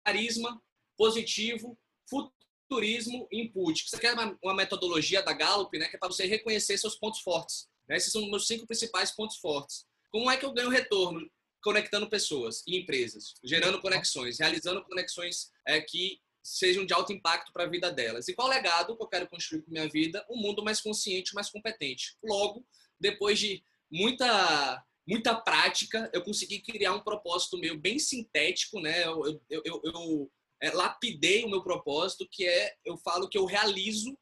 carisma, 0.03 0.59
positivo, 0.97 1.77
futurismo 2.09 3.27
e 3.31 3.43
input. 3.43 3.85
Aqui 3.93 4.07
é 4.07 4.13
uma, 4.13 4.35
uma 4.43 4.55
metodologia 4.55 5.21
da 5.21 5.31
Gallup, 5.31 5.77
né, 5.77 5.87
que 5.87 5.95
é 5.95 5.99
para 5.99 6.09
você 6.09 6.25
reconhecer 6.25 6.75
seus 6.79 6.95
pontos 6.95 7.19
fortes. 7.19 7.67
Né? 7.87 7.97
Esses 7.97 8.11
são 8.11 8.23
os 8.23 8.29
meus 8.31 8.47
cinco 8.47 8.65
principais 8.65 9.11
pontos 9.11 9.37
fortes. 9.37 9.85
Como 10.09 10.31
é 10.31 10.37
que 10.37 10.45
eu 10.45 10.53
ganho 10.53 10.69
retorno? 10.69 11.29
Conectando 11.61 12.09
pessoas 12.09 12.63
e 12.65 12.79
empresas, 12.79 13.35
gerando 13.43 13.79
conexões, 13.79 14.39
realizando 14.39 14.83
conexões 14.85 15.51
é, 15.67 15.79
que 15.81 16.19
sejam 16.47 16.85
de 16.85 16.93
alto 16.93 17.11
impacto 17.11 17.51
para 17.51 17.63
a 17.63 17.69
vida 17.69 17.91
delas. 17.91 18.27
E 18.27 18.33
qual 18.33 18.47
legado 18.47 18.95
que 18.95 19.03
eu 19.03 19.07
quero 19.07 19.27
construir 19.27 19.61
para 19.61 19.71
minha 19.71 19.89
vida? 19.89 20.25
Um 20.29 20.37
mundo 20.37 20.63
mais 20.63 20.79
consciente, 20.79 21.35
mais 21.35 21.49
competente. 21.49 22.15
Logo, 22.23 22.65
depois 22.99 23.37
de 23.39 23.63
muita 23.91 24.83
muita 25.07 25.35
prática, 25.35 26.09
eu 26.13 26.21
consegui 26.21 26.59
criar 26.59 26.93
um 26.93 26.99
propósito 26.99 27.57
meu 27.57 27.77
bem 27.77 27.97
sintético, 27.97 28.81
né? 28.81 29.05
Eu, 29.05 29.41
eu, 29.49 29.61
eu, 29.63 29.81
eu 29.85 30.31
é, 30.61 30.69
lapidei 30.71 31.45
o 31.45 31.49
meu 31.49 31.63
propósito, 31.63 32.27
que 32.29 32.45
é, 32.45 32.73
eu 32.83 32.97
falo 32.97 33.29
que 33.29 33.37
eu 33.37 33.45
realizo 33.45 34.17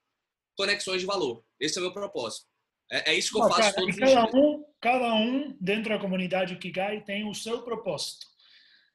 conexões 0.56 1.02
de 1.02 1.08
valor. 1.08 1.44
Esse 1.60 1.80
é 1.80 1.82
o 1.82 1.86
meu 1.86 1.94
propósito. 1.94 2.48
É, 2.92 3.12
é 3.12 3.16
isso 3.16 3.32
que 3.32 3.40
eu 3.40 3.48
faço 3.50 3.62
cara, 3.62 3.74
todos 3.74 3.96
cada 3.96 4.26
os 4.26 4.32
dias. 4.32 4.34
Um, 4.36 4.66
cada 4.80 5.14
um 5.16 5.58
dentro 5.60 5.90
da 5.90 6.00
comunidade 6.00 6.58
Kigai 6.58 7.04
tem 7.04 7.28
o 7.28 7.34
seu 7.34 7.64
propósito. 7.64 8.28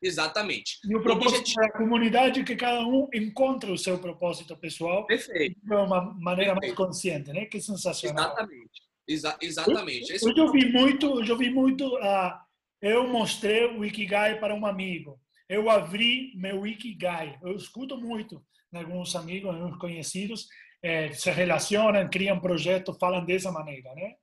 Exatamente. 0.02 0.78
E 0.88 0.96
o 0.96 1.02
propósito 1.02 1.52
comunidade 1.76 2.40
é 2.40 2.44
que 2.44 2.56
cada 2.56 2.80
um 2.80 3.08
encontre 3.12 3.70
o 3.70 3.76
seu 3.76 3.98
propósito 3.98 4.56
pessoal 4.56 5.06
Perfeito. 5.06 5.60
de 5.62 5.74
uma 5.74 6.00
maneira 6.14 6.52
Perfeito. 6.54 6.56
mais 6.60 6.74
consciente, 6.74 7.32
né? 7.32 7.44
Que 7.44 7.60
sensacional. 7.60 8.32
Exatamente. 8.32 8.90
Exa 9.06 9.36
exatamente. 9.42 10.12
Eu, 10.22 10.36
eu, 10.36 10.52
vi 10.52 10.72
muito, 10.72 11.22
eu 11.22 11.36
vi 11.36 11.50
muito, 11.50 11.96
uh, 11.96 12.32
eu 12.80 13.06
mostrei 13.08 13.66
o 13.66 13.84
Ikigai 13.84 14.38
para 14.38 14.54
um 14.54 14.64
amigo. 14.64 15.20
Eu 15.48 15.68
abri 15.68 16.32
meu 16.36 16.66
Ikigai. 16.66 17.38
Eu 17.42 17.56
escuto 17.56 17.98
muito 17.98 18.42
alguns 18.72 19.14
amigos, 19.16 19.52
alguns 19.52 19.76
conhecidos, 19.78 20.46
eh, 20.82 21.12
se 21.12 21.30
relacionam, 21.30 22.08
criam 22.08 22.38
projetos, 22.40 22.96
falam 22.98 23.24
dessa 23.24 23.50
maneira, 23.50 23.92
né? 23.94 24.14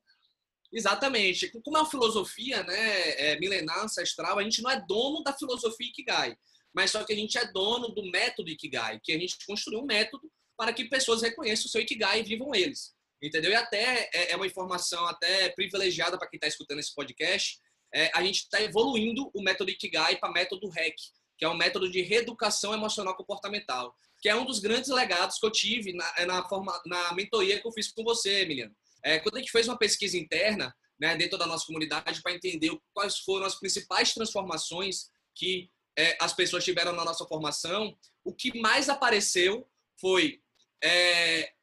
Exatamente. 0.71 1.49
Como 1.63 1.77
é 1.77 1.81
uma 1.81 1.89
filosofia 1.89 2.63
né, 2.63 3.09
é, 3.11 3.39
milenar, 3.39 3.83
ancestral, 3.83 4.37
a 4.37 4.43
gente 4.43 4.61
não 4.61 4.69
é 4.69 4.83
dono 4.85 5.23
da 5.23 5.33
filosofia 5.33 5.87
Ikigai, 5.87 6.37
mas 6.73 6.91
só 6.91 7.03
que 7.03 7.13
a 7.13 7.15
gente 7.15 7.37
é 7.37 7.51
dono 7.51 7.89
do 7.89 8.03
método 8.11 8.49
Ikigai, 8.49 8.99
que 9.01 9.11
a 9.13 9.19
gente 9.19 9.37
construiu 9.45 9.81
um 9.81 9.85
método 9.85 10.29
para 10.57 10.73
que 10.73 10.85
pessoas 10.85 11.21
reconheçam 11.21 11.65
o 11.65 11.69
seu 11.69 11.81
Ikigai 11.81 12.19
e 12.19 12.23
vivam 12.23 12.53
eles. 12.53 12.95
Entendeu? 13.21 13.51
E 13.51 13.55
até 13.55 14.09
é, 14.13 14.31
é 14.31 14.35
uma 14.35 14.45
informação 14.45 15.05
até 15.07 15.49
privilegiada 15.49 16.17
para 16.17 16.27
quem 16.27 16.37
está 16.37 16.47
escutando 16.47 16.79
esse 16.79 16.93
podcast, 16.93 17.59
é, 17.93 18.11
a 18.13 18.23
gente 18.23 18.41
está 18.41 18.61
evoluindo 18.61 19.31
o 19.33 19.41
método 19.41 19.71
Ikigai 19.71 20.17
para 20.17 20.31
método 20.31 20.69
REC, 20.69 20.95
que 21.37 21.45
é 21.45 21.49
um 21.49 21.55
método 21.55 21.89
de 21.89 22.01
reeducação 22.01 22.73
emocional 22.73 23.15
comportamental, 23.15 23.95
que 24.21 24.27
é 24.27 24.35
um 24.35 24.45
dos 24.45 24.59
grandes 24.59 24.89
legados 24.89 25.39
que 25.39 25.45
eu 25.45 25.51
tive 25.51 25.93
na, 25.93 26.13
é, 26.17 26.25
na, 26.25 26.47
forma, 26.47 26.79
na 26.85 27.13
mentoria 27.13 27.59
que 27.59 27.67
eu 27.67 27.71
fiz 27.71 27.91
com 27.91 28.03
você, 28.03 28.41
Emiliano. 28.41 28.75
É, 29.07 29.19
quando 29.19 29.37
a 29.37 29.39
gente 29.39 29.51
fez 29.51 29.69
uma 29.69 29.77
pesquisa 29.77 30.17
interna 30.17 30.75
né, 30.99 31.15
dentro 31.15 31.37
da 31.37 31.47
nossa 31.47 31.65
comunidade 31.65 32.21
para 32.21 32.33
entender 32.33 32.77
quais 32.93 33.19
foram 33.19 33.45
as 33.45 33.55
principais 33.55 34.13
transformações 34.13 35.09
que 35.33 35.69
é, 35.97 36.17
as 36.19 36.33
pessoas 36.33 36.65
tiveram 36.65 36.91
na 36.91 37.05
nossa 37.05 37.25
formação, 37.25 37.97
o 38.25 38.33
que 38.33 38.59
mais 38.59 38.89
apareceu 38.89 39.65
foi 39.97 40.41
é, 40.83 41.53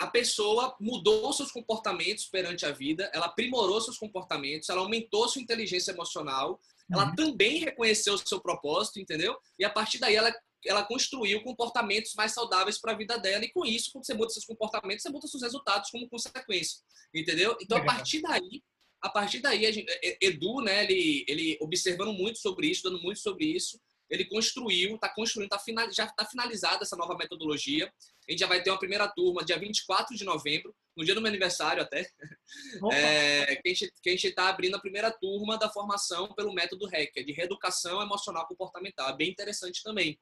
a 0.00 0.06
pessoa 0.06 0.74
mudou 0.80 1.30
seus 1.34 1.52
comportamentos 1.52 2.24
perante 2.26 2.64
a 2.64 2.72
vida, 2.72 3.10
ela 3.12 3.26
aprimorou 3.26 3.80
seus 3.82 3.98
comportamentos, 3.98 4.70
ela 4.70 4.80
aumentou 4.80 5.28
sua 5.28 5.42
inteligência 5.42 5.92
emocional, 5.92 6.58
ela 6.90 7.08
uhum. 7.08 7.14
também 7.14 7.58
reconheceu 7.58 8.14
o 8.14 8.18
seu 8.18 8.40
propósito, 8.40 8.98
entendeu? 8.98 9.36
E 9.58 9.64
a 9.64 9.70
partir 9.70 9.98
daí 9.98 10.16
ela, 10.16 10.34
ela 10.66 10.84
construiu 10.84 11.42
comportamentos 11.42 12.14
mais 12.14 12.32
saudáveis 12.32 12.78
para 12.78 12.92
a 12.92 12.96
vida 12.96 13.18
dela, 13.18 13.44
e 13.44 13.52
com 13.52 13.64
isso, 13.64 13.92
quando 13.92 14.06
você 14.06 14.14
muda 14.14 14.30
seus 14.30 14.44
comportamentos, 14.44 15.02
você 15.02 15.10
muda 15.10 15.26
seus 15.26 15.42
resultados 15.42 15.90
como 15.90 16.08
consequência, 16.08 16.80
entendeu? 17.14 17.56
Então, 17.60 17.78
a 17.78 17.84
partir 17.84 18.20
daí, 18.20 18.62
a 19.00 19.08
partir 19.08 19.40
daí, 19.40 19.66
a 19.66 19.70
gente, 19.72 19.86
Edu, 20.20 20.60
né, 20.60 20.84
ele, 20.84 21.24
ele 21.28 21.58
observando 21.60 22.12
muito 22.12 22.38
sobre 22.38 22.66
isso, 22.66 22.82
dando 22.82 23.00
muito 23.00 23.20
sobre 23.20 23.46
isso, 23.46 23.80
ele 24.10 24.24
construiu, 24.24 24.94
está 24.94 25.08
construindo, 25.08 25.50
tá 25.50 25.58
final, 25.58 25.90
já 25.92 26.04
está 26.04 26.24
finalizada 26.24 26.82
essa 26.82 26.96
nova 26.96 27.14
metodologia. 27.16 27.92
A 28.26 28.30
gente 28.30 28.40
já 28.40 28.46
vai 28.46 28.62
ter 28.62 28.70
uma 28.70 28.78
primeira 28.78 29.06
turma 29.06 29.44
dia 29.44 29.58
24 29.58 30.16
de 30.16 30.24
novembro, 30.24 30.74
no 30.96 31.04
dia 31.04 31.14
do 31.14 31.20
meu 31.20 31.28
aniversário 31.28 31.82
até, 31.82 32.10
é, 32.92 33.56
que 33.56 33.70
a 34.06 34.10
gente 34.10 34.26
está 34.26 34.48
abrindo 34.48 34.76
a 34.76 34.80
primeira 34.80 35.10
turma 35.10 35.58
da 35.58 35.68
formação 35.68 36.32
pelo 36.34 36.54
método 36.54 36.86
REC, 36.86 37.12
é 37.16 37.22
de 37.22 37.32
Reeducação 37.32 38.00
Emocional 38.00 38.46
Comportamental. 38.46 39.10
É 39.10 39.16
bem 39.16 39.30
interessante 39.30 39.82
também. 39.82 40.18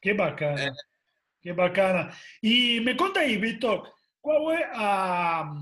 Que 0.00 0.14
bacana. 0.14 0.60
É. 0.60 0.70
Que 1.42 1.52
bacana. 1.52 2.12
E 2.42 2.80
me 2.80 2.94
conta 2.94 3.20
aí, 3.20 3.36
Vitor, 3.36 3.92
qual 4.20 4.50
é 4.50 4.64
a 4.74 5.54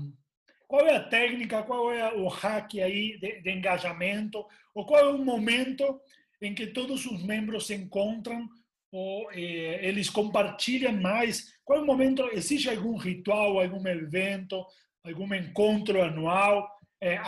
qual 0.67 0.87
é 0.87 0.95
a 0.95 1.03
técnica, 1.07 1.63
qual 1.63 1.93
é 1.93 2.13
o 2.13 2.27
hack 2.27 2.73
aí 2.79 3.19
de, 3.19 3.41
de 3.41 3.51
engajamento, 3.51 4.45
ou 4.73 4.85
qual 4.85 4.99
é 4.99 5.09
o 5.09 5.23
momento 5.23 6.01
em 6.41 6.53
que 6.55 6.67
todos 6.67 7.05
os 7.05 7.23
membros 7.23 7.67
se 7.67 7.75
encontram 7.75 8.49
ou 8.91 9.31
eh, 9.31 9.85
eles 9.85 10.09
compartilham 10.09 10.93
mais? 10.93 11.53
Qual 11.63 11.79
é 11.79 11.81
o 11.81 11.85
momento? 11.85 12.23
Existe 12.31 12.69
algum 12.69 12.97
ritual, 12.97 13.59
algum 13.59 13.85
evento, 13.87 14.65
algum 15.03 15.33
encontro 15.33 16.01
anual, 16.01 16.69
eh, 17.01 17.19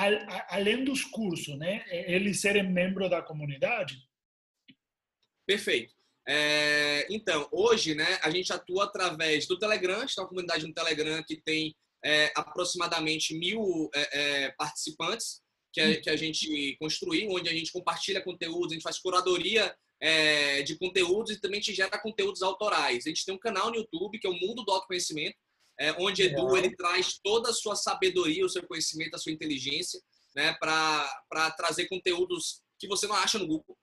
além 0.50 0.84
dos 0.84 1.04
cursos, 1.04 1.58
né? 1.58 1.84
Eh, 1.88 2.16
eles 2.16 2.42
serem 2.42 2.64
membros 2.64 3.10
da 3.10 3.22
comunidade? 3.22 3.96
Perfeito. 5.46 5.97
É, 6.28 7.08
então, 7.10 7.48
hoje, 7.52 7.96
né, 7.96 8.20
a 8.22 8.30
gente 8.30 8.52
atua 8.52 8.84
através 8.84 9.48
do 9.48 9.58
Telegram, 9.58 10.04
está 10.04 10.22
uma 10.22 10.28
comunidade 10.28 10.68
no 10.68 10.74
Telegram 10.74 11.24
que 11.24 11.42
tem 11.42 11.74
é, 12.04 12.32
aproximadamente 12.36 13.38
mil 13.38 13.90
é, 13.96 14.46
é 14.46 14.52
participantes 14.52 15.42
que 15.74 15.82
a, 15.82 16.02
que 16.02 16.10
a 16.10 16.16
gente 16.16 16.76
construiu, 16.80 17.30
onde 17.32 17.50
a 17.50 17.54
gente 17.54 17.72
compartilha 17.72 18.22
conteúdos, 18.22 18.72
a 18.72 18.74
gente 18.74 18.84
faz 18.84 19.00
curadoria 19.00 19.74
é, 20.02 20.62
de 20.64 20.78
conteúdos 20.78 21.32
e 21.32 21.42
também 21.42 21.62
te 21.62 21.74
gera 21.74 21.98
conteúdos 22.00 22.42
autorais. 22.42 23.06
A 23.06 23.10
gente 23.10 23.26
tem 23.26 23.34
um 23.34 23.40
canal 23.40 23.70
no 23.70 23.78
YouTube 23.78 24.20
que 24.20 24.28
é 24.28 24.30
o 24.30 24.40
Mundo 24.40 24.64
do 24.64 24.72
Autoconhecimento, 24.72 25.38
é, 25.80 25.92
onde 25.94 26.24
Edu 26.24 26.58
ele 26.58 26.76
traz 26.76 27.20
toda 27.24 27.50
a 27.50 27.54
sua 27.54 27.76
sabedoria, 27.76 28.46
o 28.46 28.50
seu 28.50 28.66
conhecimento, 28.68 29.16
a 29.16 29.20
sua 29.20 29.32
inteligência, 29.32 30.00
né, 30.36 30.56
para 30.60 31.52
trazer 31.52 31.88
conteúdos 31.88 32.62
que 32.80 32.88
você 32.88 33.08
não 33.08 33.16
acha 33.16 33.40
no 33.40 33.48
Google, 33.48 33.78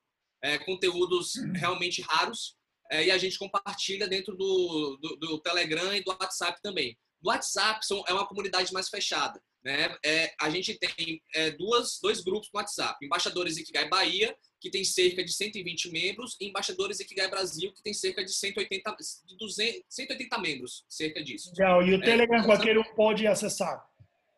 é, 0.45 0.59
conteúdos 0.59 1.33
realmente 1.55 2.01
raros, 2.03 2.55
é, 2.91 3.05
e 3.05 3.11
a 3.11 3.17
gente 3.17 3.39
compartilha 3.39 4.07
dentro 4.07 4.35
do, 4.35 4.97
do, 5.01 5.15
do, 5.15 5.39
Telegram 5.39 5.93
e 5.95 6.03
do 6.03 6.11
WhatsApp 6.11 6.61
também. 6.61 6.95
Do 7.19 7.29
WhatsApp 7.29 7.83
são, 7.83 8.03
é 8.07 8.13
uma 8.13 8.27
comunidade 8.27 8.71
mais 8.71 8.87
fechada. 8.87 9.41
Né? 9.63 9.97
É, 10.05 10.31
a 10.39 10.47
gente 10.51 10.77
tem 10.77 11.19
é, 11.33 11.49
duas, 11.49 11.99
dois 11.99 12.21
grupos 12.21 12.47
no 12.53 12.59
WhatsApp: 12.59 13.03
Embaixadores 13.03 13.57
Ikigai 13.57 13.89
Bahia, 13.89 14.37
que 14.61 14.69
tem 14.69 14.83
cerca 14.83 15.23
de 15.23 15.33
120 15.33 15.91
membros, 15.91 16.37
e 16.39 16.47
Embaixadores 16.47 16.99
Ikigai 16.99 17.27
Brasil, 17.27 17.73
que 17.73 17.81
tem 17.81 17.93
cerca 17.93 18.23
de 18.23 18.31
180, 18.31 18.95
de 19.25 19.37
200, 19.37 19.81
180 19.89 20.37
membros, 20.37 20.85
cerca 20.87 21.23
disso. 21.23 21.51
Legal. 21.57 21.81
E 21.81 21.95
o 21.95 21.97
é, 21.97 22.05
Telegram 22.05 22.43
qualquer 22.43 22.77
um 22.77 22.83
pode 22.95 23.25
acessar? 23.25 23.83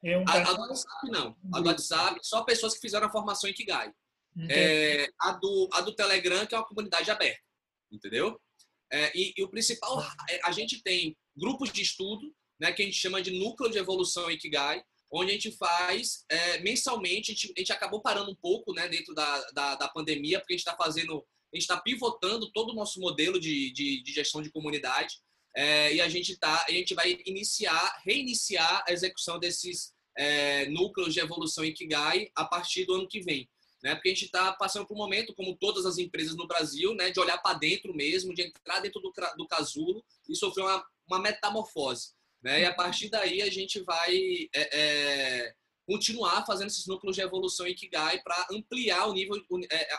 É 0.02 0.18
um 0.18 0.24
a, 0.26 0.34
a, 0.34 0.54
do 0.54 0.62
WhatsApp 0.62 1.12
não. 1.12 1.36
A 1.54 1.60
do 1.60 1.68
WhatsApp, 1.68 2.20
só 2.24 2.44
pessoas 2.44 2.76
que 2.76 2.80
fizeram 2.80 3.08
a 3.08 3.12
formação 3.12 3.50
Ikigai. 3.50 3.92
É, 4.50 5.10
a, 5.20 5.32
do, 5.34 5.70
a 5.74 5.82
do 5.82 5.96
Telegram, 5.96 6.46
que 6.46 6.56
é 6.56 6.58
uma 6.58 6.68
comunidade 6.68 7.10
aberta. 7.10 7.42
Entendeu? 7.92 8.40
É, 8.92 9.12
e, 9.18 9.34
e, 9.38 9.44
o 9.44 9.50
principal, 9.50 10.02
é, 10.30 10.40
a 10.44 10.52
gente 10.52 10.82
tem 10.82 11.16
grupos 11.36 11.72
de 11.72 11.82
estudo, 11.82 12.34
né, 12.60 12.72
que 12.72 12.82
a 12.82 12.86
gente 12.86 12.98
chama 12.98 13.22
de 13.22 13.32
núcleo 13.32 13.70
de 13.70 13.78
evolução 13.78 14.32
Ikigai, 14.32 14.82
onde 15.12 15.32
a 15.32 15.34
gente 15.34 15.52
faz 15.52 16.26
é, 16.30 16.60
mensalmente, 16.60 17.32
a 17.32 17.34
gente, 17.34 17.54
a 17.56 17.60
gente, 17.60 17.72
acabou 17.72 18.02
parando 18.02 18.32
um 18.32 18.36
pouco 18.36 18.74
né, 18.74 18.88
dentro 18.88 19.14
da, 19.14 19.52
da, 19.52 19.76
da 19.76 19.88
pandemia, 19.88 20.40
porque 20.40 20.54
a 20.54 20.58
gente 20.58 20.68
está 20.68 20.76
fazendo, 20.76 21.26
a 21.54 21.56
gente 21.56 21.64
está 21.64 21.80
pivotando 21.80 22.52
todo 22.52 22.72
o 22.72 22.76
nosso 22.76 23.00
modelo 23.00 23.40
de, 23.40 23.72
de, 23.72 24.04
de 24.04 24.12
gestão 24.12 24.42
de 24.42 24.52
comunidade 24.52 25.16
é, 25.56 25.94
e 25.94 26.02
a 26.02 26.10
gente, 26.10 26.38
tá, 26.38 26.66
a 26.68 26.72
gente 26.72 26.94
vai 26.94 27.20
iniciar, 27.26 28.02
reiniciar 28.06 28.84
a 28.88 28.92
execução 28.92 29.40
desses 29.40 29.94
é, 30.18 30.68
núcleos 30.68 31.14
de 31.14 31.20
evolução 31.20 31.64
Ikigai 31.64 32.30
a 32.36 32.46
partir 32.46 32.86
do 32.86 32.94
ano 32.96 33.08
que 33.08 33.22
vem. 33.22 33.50
Né? 33.88 33.96
Porque 33.96 34.10
a 34.10 34.14
gente 34.14 34.26
está 34.26 34.52
passando 34.52 34.86
por 34.86 34.96
um 34.96 34.98
momento, 34.98 35.34
como 35.34 35.56
todas 35.56 35.86
as 35.86 35.98
empresas 35.98 36.36
no 36.36 36.46
Brasil, 36.46 36.94
né, 36.94 37.10
de 37.10 37.22
olhar 37.22 37.38
para 37.38 37.58
dentro 37.58 37.96
mesmo, 37.96 38.34
de 38.34 38.42
entrar 38.42 38.82
dentro 38.82 39.00
do, 39.00 39.14
do 39.38 39.48
casulo 39.48 40.04
e 40.28 40.36
sofrer 40.36 40.64
uma, 40.64 40.86
uma 41.08 41.20
metamorfose. 41.20 42.12
Né? 42.44 42.64
E 42.64 42.66
a 42.66 42.74
partir 42.74 43.08
daí 43.10 43.42
a 43.42 43.50
gente 43.50 43.80
vai 43.84 44.50
é, 44.54 44.78
é, 44.78 45.56
continuar 45.86 46.46
fazendo 46.46 46.68
esses 46.68 46.86
núcleos 46.86 47.16
de 47.16 47.22
evolução 47.22 47.66
Ikigai 47.66 48.22
para 48.24 48.48
ampliar 48.52 49.08
o 49.08 49.14
nível, 49.14 49.42
é, 49.72 49.94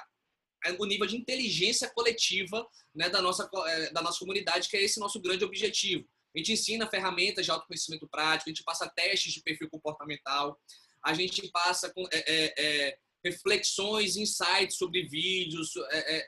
é, 0.66 0.72
o, 0.78 0.84
nível 0.84 1.06
de 1.06 1.16
inteligência 1.16 1.88
coletiva 1.88 2.68
né, 2.94 3.08
da, 3.08 3.22
nossa, 3.22 3.48
é, 3.68 3.90
da 3.90 4.02
nossa 4.02 4.18
comunidade, 4.18 4.68
que 4.68 4.76
é 4.76 4.82
esse 4.82 5.00
nosso 5.00 5.18
grande 5.18 5.46
objetivo. 5.46 6.06
A 6.34 6.38
gente 6.38 6.52
ensina 6.52 6.90
ferramentas 6.90 7.46
de 7.46 7.50
autoconhecimento 7.50 8.06
prático, 8.06 8.50
a 8.50 8.52
gente 8.52 8.64
passa 8.64 8.86
testes 8.86 9.32
de 9.32 9.40
perfil 9.40 9.70
comportamental, 9.70 10.60
a 11.02 11.14
gente 11.14 11.48
passa 11.48 11.90
com 11.90 12.06
é, 12.12 12.98
reflexões, 13.24 14.16
insights 14.16 14.76
sobre 14.76 15.06
vídeos. 15.06 15.72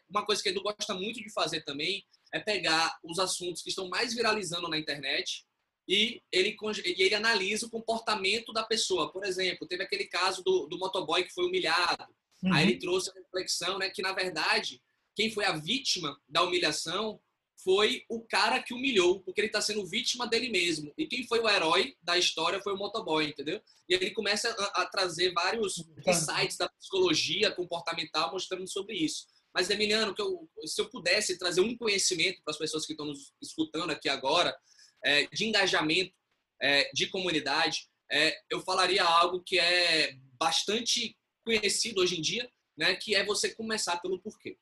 uma 0.09 0.25
coisa 0.25 0.43
que 0.43 0.49
Edu 0.49 0.63
gosta 0.63 0.95
muito 0.95 1.23
de 1.23 1.33
fazer 1.33 1.63
também 1.63 2.05
é 2.33 2.41
pegar 2.41 2.99
os 3.03 3.19
assuntos 3.19 3.63
que 3.63 3.71
estão 3.71 3.89
mais 3.89 4.15
viralizando 4.15 4.69
na 4.69 4.79
internet 4.79 5.45
e 5.89 6.23
ele, 6.31 6.57
e 6.85 7.03
ele 7.03 7.15
analisa 7.15 7.67
o 7.67 7.71
comportamento 7.71 8.53
da 8.53 8.63
pessoa. 8.63 9.11
Por 9.11 9.25
exemplo, 9.25 9.67
teve 9.67 9.83
aquele 9.83 10.05
caso 10.05 10.43
do, 10.45 10.67
do 10.67 10.79
motoboy 10.79 11.25
que 11.25 11.35
foi 11.35 11.47
humilhado. 11.47 12.07
Uhum. 12.43 12.55
Aí 12.55 12.65
ele 12.65 12.79
trouxe 12.79 13.11
a 13.11 13.15
reflexão 13.15 13.79
né, 13.79 13.91
que, 13.91 14.01
na 14.01 14.13
verdade, 14.13 14.81
quem 15.17 15.33
foi 15.33 15.45
a 15.45 15.57
vítima 15.57 16.17
da 16.29 16.43
humilhação 16.43 17.21
foi 17.63 18.05
o 18.09 18.21
cara 18.23 18.63
que 18.63 18.75
humilhou, 18.75 19.21
porque 19.21 19.41
ele 19.41 19.49
está 19.49 19.61
sendo 19.61 19.87
vítima 19.87 20.27
dele 20.27 20.49
mesmo. 20.49 20.93
E 20.97 21.07
quem 21.07 21.27
foi 21.27 21.41
o 21.41 21.49
herói 21.49 21.97
da 22.03 22.17
história 22.17 22.61
foi 22.63 22.73
o 22.73 22.77
motoboy, 22.77 23.27
entendeu? 23.27 23.61
E 23.89 23.95
ele 23.95 24.11
começa 24.11 24.49
a, 24.51 24.83
a 24.83 24.87
trazer 24.87 25.33
vários 25.33 25.85
insights 26.07 26.57
da 26.57 26.69
psicologia 26.69 27.51
comportamental 27.51 28.33
mostrando 28.33 28.67
sobre 28.69 28.97
isso. 28.97 29.27
Mas, 29.55 29.69
Emiliano, 29.69 30.15
que 30.15 30.23
eu, 30.23 30.49
se 30.65 30.81
eu 30.81 30.89
pudesse 30.89 31.39
trazer 31.39 31.61
um 31.61 31.77
conhecimento 31.77 32.41
para 32.43 32.53
as 32.53 32.59
pessoas 32.59 32.87
que 32.87 32.93
estão 32.93 33.07
nos 33.07 33.33
escutando 33.43 33.91
aqui 33.91 34.09
agora, 34.09 34.57
é, 35.05 35.27
de 35.27 35.45
engajamento, 35.45 36.15
é, 36.63 36.91
de 36.93 37.07
comunidade, 37.09 37.89
é, 38.11 38.39
eu 38.51 38.61
falaria 38.61 39.03
algo 39.05 39.43
que 39.43 39.59
é 39.59 40.15
bastante 40.39 41.17
conhecido 41.45 42.01
hoje 42.01 42.19
em 42.19 42.23
dia, 42.23 42.51
né, 42.77 42.95
que 42.95 43.15
é 43.15 43.25
você 43.25 43.55
começar 43.55 43.99
pelo 43.99 44.21
porquê. 44.21 44.57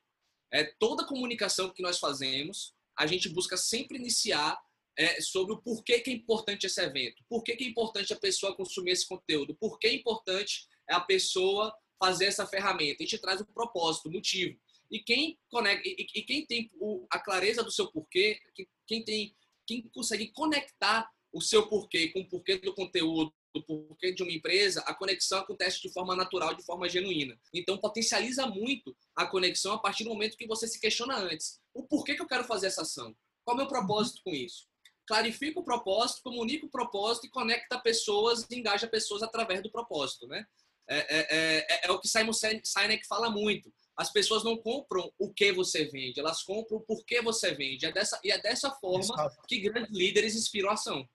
É, 0.51 0.63
toda 0.79 1.05
comunicação 1.05 1.69
que 1.69 1.81
nós 1.81 1.99
fazemos, 1.99 2.73
a 2.99 3.07
gente 3.07 3.29
busca 3.29 3.55
sempre 3.55 3.97
iniciar 3.97 4.59
é, 4.97 5.21
sobre 5.21 5.53
o 5.53 5.61
porquê 5.61 6.01
que 6.01 6.11
é 6.11 6.13
importante 6.13 6.65
esse 6.65 6.81
evento, 6.81 7.23
por 7.29 7.41
que 7.41 7.53
é 7.53 7.63
importante 7.63 8.11
a 8.11 8.19
pessoa 8.19 8.55
consumir 8.55 8.91
esse 8.91 9.07
conteúdo, 9.07 9.55
por 9.55 9.79
que 9.79 9.87
é 9.87 9.93
importante 9.93 10.67
a 10.89 10.99
pessoa 10.99 11.73
fazer 11.97 12.25
essa 12.25 12.45
ferramenta. 12.45 13.03
A 13.03 13.05
gente 13.05 13.17
traz 13.17 13.39
o 13.41 13.45
propósito, 13.45 14.09
o 14.09 14.11
motivo. 14.11 14.59
E 14.91 14.99
quem 14.99 15.37
conecta, 15.49 15.87
e, 15.87 16.05
e 16.15 16.23
quem 16.23 16.45
tem 16.45 16.69
o, 16.79 17.05
a 17.11 17.19
clareza 17.19 17.63
do 17.63 17.71
seu 17.71 17.91
porquê, 17.91 18.39
quem 18.87 19.03
tem 19.03 19.35
quem 19.67 19.87
consegue 19.93 20.31
conectar 20.31 21.07
o 21.31 21.39
seu 21.39 21.67
porquê 21.67 22.07
com 22.07 22.21
o 22.21 22.27
porquê 22.27 22.57
do 22.57 22.73
conteúdo, 22.73 23.31
do 23.53 23.63
porquê 23.63 24.11
de 24.11 24.23
uma 24.23 24.31
empresa, 24.31 24.81
a 24.81 24.95
conexão 24.95 25.39
acontece 25.39 25.79
de 25.79 25.93
forma 25.93 26.15
natural, 26.15 26.55
de 26.55 26.63
forma 26.63 26.89
genuína. 26.89 27.39
Então, 27.53 27.77
potencializa 27.77 28.47
muito 28.47 28.95
a 29.15 29.27
conexão 29.27 29.73
a 29.73 29.77
partir 29.77 30.03
do 30.05 30.09
momento 30.09 30.37
que 30.37 30.47
você 30.47 30.67
se 30.67 30.79
questiona 30.79 31.17
antes. 31.17 31.59
O 31.79 31.83
porquê 31.87 32.13
que 32.13 32.21
eu 32.21 32.27
quero 32.27 32.43
fazer 32.43 32.67
essa 32.67 32.81
ação? 32.81 33.15
Qual 33.45 33.55
é 33.55 33.59
o 33.59 33.61
meu 33.61 33.67
propósito 33.67 34.21
com 34.23 34.31
isso? 34.31 34.67
Clarifica 35.07 35.59
o 35.59 35.63
propósito, 35.63 36.21
comunica 36.21 36.65
o 36.65 36.69
propósito 36.69 37.25
e 37.25 37.29
conecta 37.29 37.79
pessoas 37.79 38.45
e 38.49 38.55
engaja 38.59 38.85
pessoas 38.85 39.23
através 39.23 39.63
do 39.63 39.71
propósito, 39.71 40.27
né? 40.27 40.45
é, 40.89 40.97
é, 40.97 41.57
é, 41.69 41.87
é 41.87 41.91
o 41.91 41.99
que 41.99 42.07
Simon 42.07 42.33
Sinek 42.33 43.07
fala 43.07 43.29
muito. 43.29 43.71
As 43.95 44.11
pessoas 44.11 44.43
não 44.43 44.57
compram 44.57 45.11
o 45.19 45.31
que 45.31 45.51
você 45.53 45.85
vende, 45.85 46.19
elas 46.19 46.43
compram 46.43 46.79
o 46.79 46.81
porquê 46.81 47.21
você 47.21 47.53
vende. 47.53 47.85
É 47.85 47.91
dessa, 47.91 48.19
e 48.23 48.31
é 48.31 48.41
dessa 48.41 48.71
forma 48.71 49.13
Exato. 49.13 49.37
que 49.47 49.59
grandes 49.59 49.95
líderes 49.95 50.35
inspiram 50.35 50.69
a 50.69 50.73
ação. 50.73 51.07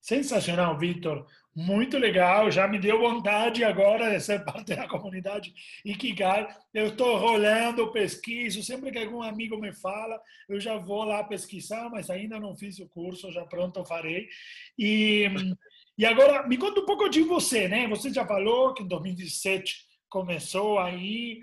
Sensacional, 0.00 0.78
Vitor. 0.78 1.26
Muito 1.54 1.98
legal. 1.98 2.50
Já 2.50 2.68
me 2.68 2.78
deu 2.78 3.00
vontade 3.00 3.64
agora 3.64 4.10
de 4.10 4.20
ser 4.20 4.44
parte 4.44 4.76
da 4.76 4.86
comunidade 4.86 5.52
Ikigai. 5.84 6.46
Eu 6.72 6.88
estou 6.88 7.18
rolando, 7.18 7.90
pesquiso. 7.90 8.62
Sempre 8.62 8.92
que 8.92 8.98
algum 8.98 9.22
amigo 9.22 9.58
me 9.58 9.72
fala, 9.72 10.20
eu 10.48 10.60
já 10.60 10.78
vou 10.78 11.02
lá 11.02 11.24
pesquisar, 11.24 11.90
mas 11.90 12.10
ainda 12.10 12.38
não 12.38 12.56
fiz 12.56 12.78
o 12.78 12.88
curso, 12.88 13.32
já 13.32 13.44
pronto 13.44 13.84
farei. 13.84 14.28
E, 14.78 15.26
e 15.98 16.06
agora, 16.06 16.46
me 16.46 16.56
conta 16.56 16.80
um 16.80 16.86
pouco 16.86 17.08
de 17.08 17.22
você, 17.22 17.66
né? 17.66 17.88
Você 17.88 18.12
já 18.12 18.24
falou 18.24 18.72
que 18.72 18.84
em 18.84 18.88
2017 18.88 19.88
começou 20.08 20.78
aí, 20.78 21.40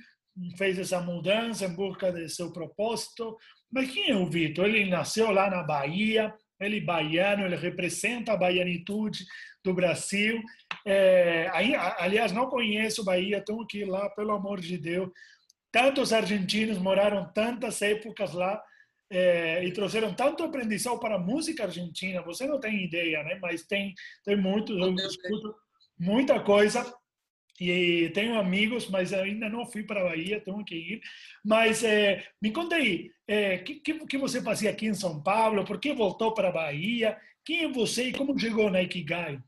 fez 0.58 0.80
essa 0.80 1.02
mudança 1.02 1.66
em 1.66 1.76
busca 1.76 2.12
de 2.12 2.30
seu 2.30 2.54
propósito. 2.54 3.38
Mas 3.70 3.92
quem 3.92 4.12
é 4.12 4.16
o 4.16 4.30
Vitor? 4.30 4.66
Ele 4.66 4.90
nasceu 4.90 5.30
lá 5.32 5.50
na 5.50 5.62
Bahia, 5.62 6.34
ele 6.60 6.78
é 6.78 6.82
baiano, 6.82 7.46
ele 7.46 7.56
representa 7.56 8.34
a 8.34 8.38
baianitude 8.38 9.26
do 9.64 9.74
Brasil. 9.74 10.42
É, 10.86 11.50
aliás, 11.98 12.32
não 12.32 12.48
conheço 12.48 13.04
Bahia, 13.04 13.44
tenho 13.44 13.66
que 13.66 13.80
ir 13.80 13.86
lá, 13.86 14.10
pelo 14.12 14.32
amor 14.32 14.60
de 14.60 14.78
Deus. 14.78 15.10
Tantos 15.72 16.14
argentinos 16.14 16.78
moraram 16.78 17.32
tantas 17.34 17.82
épocas 17.82 18.34
lá 18.34 18.62
é, 19.10 19.64
e 19.66 19.72
trouxeram 19.72 20.14
tanto 20.14 20.44
aprendizado 20.44 21.00
para 21.00 21.16
a 21.16 21.20
música 21.20 21.64
argentina. 21.64 22.22
Você 22.22 22.48
não 22.48 22.60
tem 22.60 22.86
ideia, 22.86 23.24
né? 23.24 23.38
Mas 23.42 23.66
tem, 23.66 23.94
tem 24.24 24.38
muito, 24.38 24.78
eu 24.78 24.96
escuto 24.96 25.56
muita 26.00 26.40
coisa 26.40 26.86
e 27.60 28.10
tenho 28.10 28.38
amigos, 28.38 28.88
mas 28.90 29.14
ainda 29.14 29.50
não 29.50 29.66
fui 29.66 29.84
para 29.84 30.02
a 30.02 30.06
Bahia, 30.06 30.42
tenho 30.42 30.64
que 30.66 30.76
ir. 30.76 31.02
Mas 31.44 31.84
é, 31.84 32.28
me 32.42 32.52
conta 32.52 32.76
aí, 32.76 33.08
o 33.08 33.12
é, 33.28 33.58
que, 33.60 33.80
que 33.80 34.18
você 34.18 34.42
fazia 34.42 34.70
aqui 34.70 34.88
em 34.88 34.94
São 34.94 35.22
Paulo? 35.22 35.64
Por 35.64 35.80
que 35.80 35.94
voltou 35.94 36.34
para 36.34 36.50
a 36.50 36.52
Bahia? 36.52 37.18
Quem 37.46 37.64
é 37.64 37.68
você 37.68 38.10
e 38.10 38.14
como 38.14 38.38
chegou 38.38 38.70
na 38.70 38.82
Ikigai? 38.82 39.40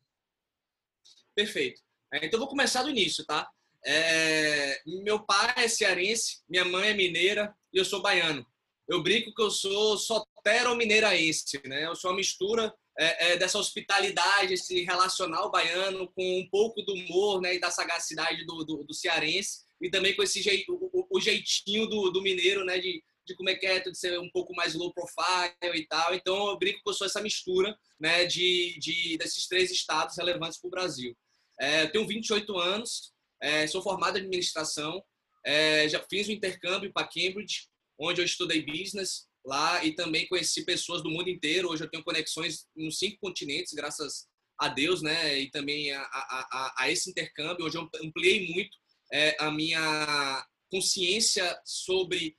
Perfeito. 1.36 1.82
Então, 2.14 2.40
vou 2.40 2.48
começar 2.48 2.84
do 2.84 2.90
início, 2.90 3.26
tá? 3.26 3.50
É, 3.86 4.82
meu 5.04 5.20
pai 5.20 5.54
é 5.58 5.68
cearense, 5.68 6.42
minha 6.50 6.66
mãe 6.66 6.90
é 6.90 6.94
mineira 6.94 7.56
e 7.74 7.78
eu 7.78 7.86
sou 7.86 8.02
baiano. 8.02 8.46
Eu 8.88 9.04
brinco 9.04 9.34
que 9.34 9.42
eu 9.42 9.52
sou 9.52 9.98
sotero 9.98 10.76
mineiraense, 10.76 11.62
né? 11.66 11.86
Eu 11.86 11.96
sou 11.96 12.12
uma 12.12 12.18
mistura 12.18 12.74
é, 12.98 13.32
é, 13.34 13.38
dessa 13.38 13.60
hospitalidade, 13.60 14.54
esse 14.54 14.84
relacional 14.84 15.52
baiano 15.52 16.08
com 16.14 16.40
um 16.40 16.50
pouco 16.50 16.82
do 16.82 16.94
humor 16.94 17.40
né, 17.42 17.56
e 17.56 17.60
da 17.60 17.70
sagacidade 17.70 18.46
do, 18.46 18.64
do, 18.64 18.84
do 18.84 18.94
cearense 18.94 19.68
e 19.80 19.90
também 19.90 20.16
com 20.16 20.24
esse 20.24 20.42
jeito, 20.42 20.74
o, 20.74 21.08
o 21.12 21.22
jeitinho 21.22 21.86
do, 21.88 22.10
do, 22.10 22.22
mineiro, 22.22 22.66
né, 22.66 22.80
de, 22.80 23.04
de 23.26 23.36
comer 23.36 23.58
quieto, 23.58 23.92
de 23.92 23.98
ser 24.00 24.20
um 24.20 24.30
pouco 24.32 24.56
mais 24.56 24.74
low 24.74 24.92
profile 24.94 25.54
e 25.76 25.86
tal. 25.86 26.16
Então 26.16 26.50
eu 26.50 26.58
brinco 26.58 26.82
que 26.82 26.90
eu 26.90 26.94
sou 26.94 27.06
essa 27.06 27.22
mistura 27.22 27.78
né, 28.00 28.26
de, 28.26 28.78
de 28.80 29.18
desses 29.18 29.48
três 29.48 29.70
estados 29.70 30.18
relevantes 30.18 30.60
para 30.60 30.68
o 30.68 30.72
Brasil. 30.72 31.16
É, 31.60 31.84
eu 31.84 31.92
tenho 31.92 32.08
28 32.08 32.58
anos, 32.58 33.14
é, 33.42 33.68
sou 33.68 33.82
formado 33.82 34.18
em 34.18 34.22
administração, 34.22 35.04
é, 35.46 35.88
já 35.88 36.04
fiz 36.10 36.28
o 36.28 36.32
intercâmbio 36.32 36.92
para 36.92 37.08
Cambridge, 37.08 37.68
onde 38.00 38.22
eu 38.22 38.26
estudei 38.26 38.66
business, 38.66 39.28
lá 39.48 39.84
e 39.84 39.94
também 39.94 40.28
conheci 40.28 40.66
pessoas 40.66 41.02
do 41.02 41.10
mundo 41.10 41.30
inteiro. 41.30 41.70
Hoje 41.70 41.84
eu 41.84 41.90
tenho 41.90 42.04
conexões 42.04 42.68
nos 42.76 43.00
cinco 43.00 43.18
continentes, 43.20 43.74
graças 43.74 44.28
a 44.60 44.68
Deus, 44.68 45.02
né? 45.02 45.40
E 45.40 45.50
também 45.50 45.92
a, 45.94 46.02
a, 46.02 46.74
a 46.80 46.92
esse 46.92 47.10
intercâmbio. 47.10 47.66
Hoje 47.66 47.78
eu 47.78 47.90
ampliei 48.04 48.54
muito 48.54 48.78
é, 49.12 49.38
a 49.40 49.50
minha 49.50 50.46
consciência 50.70 51.58
sobre 51.64 52.36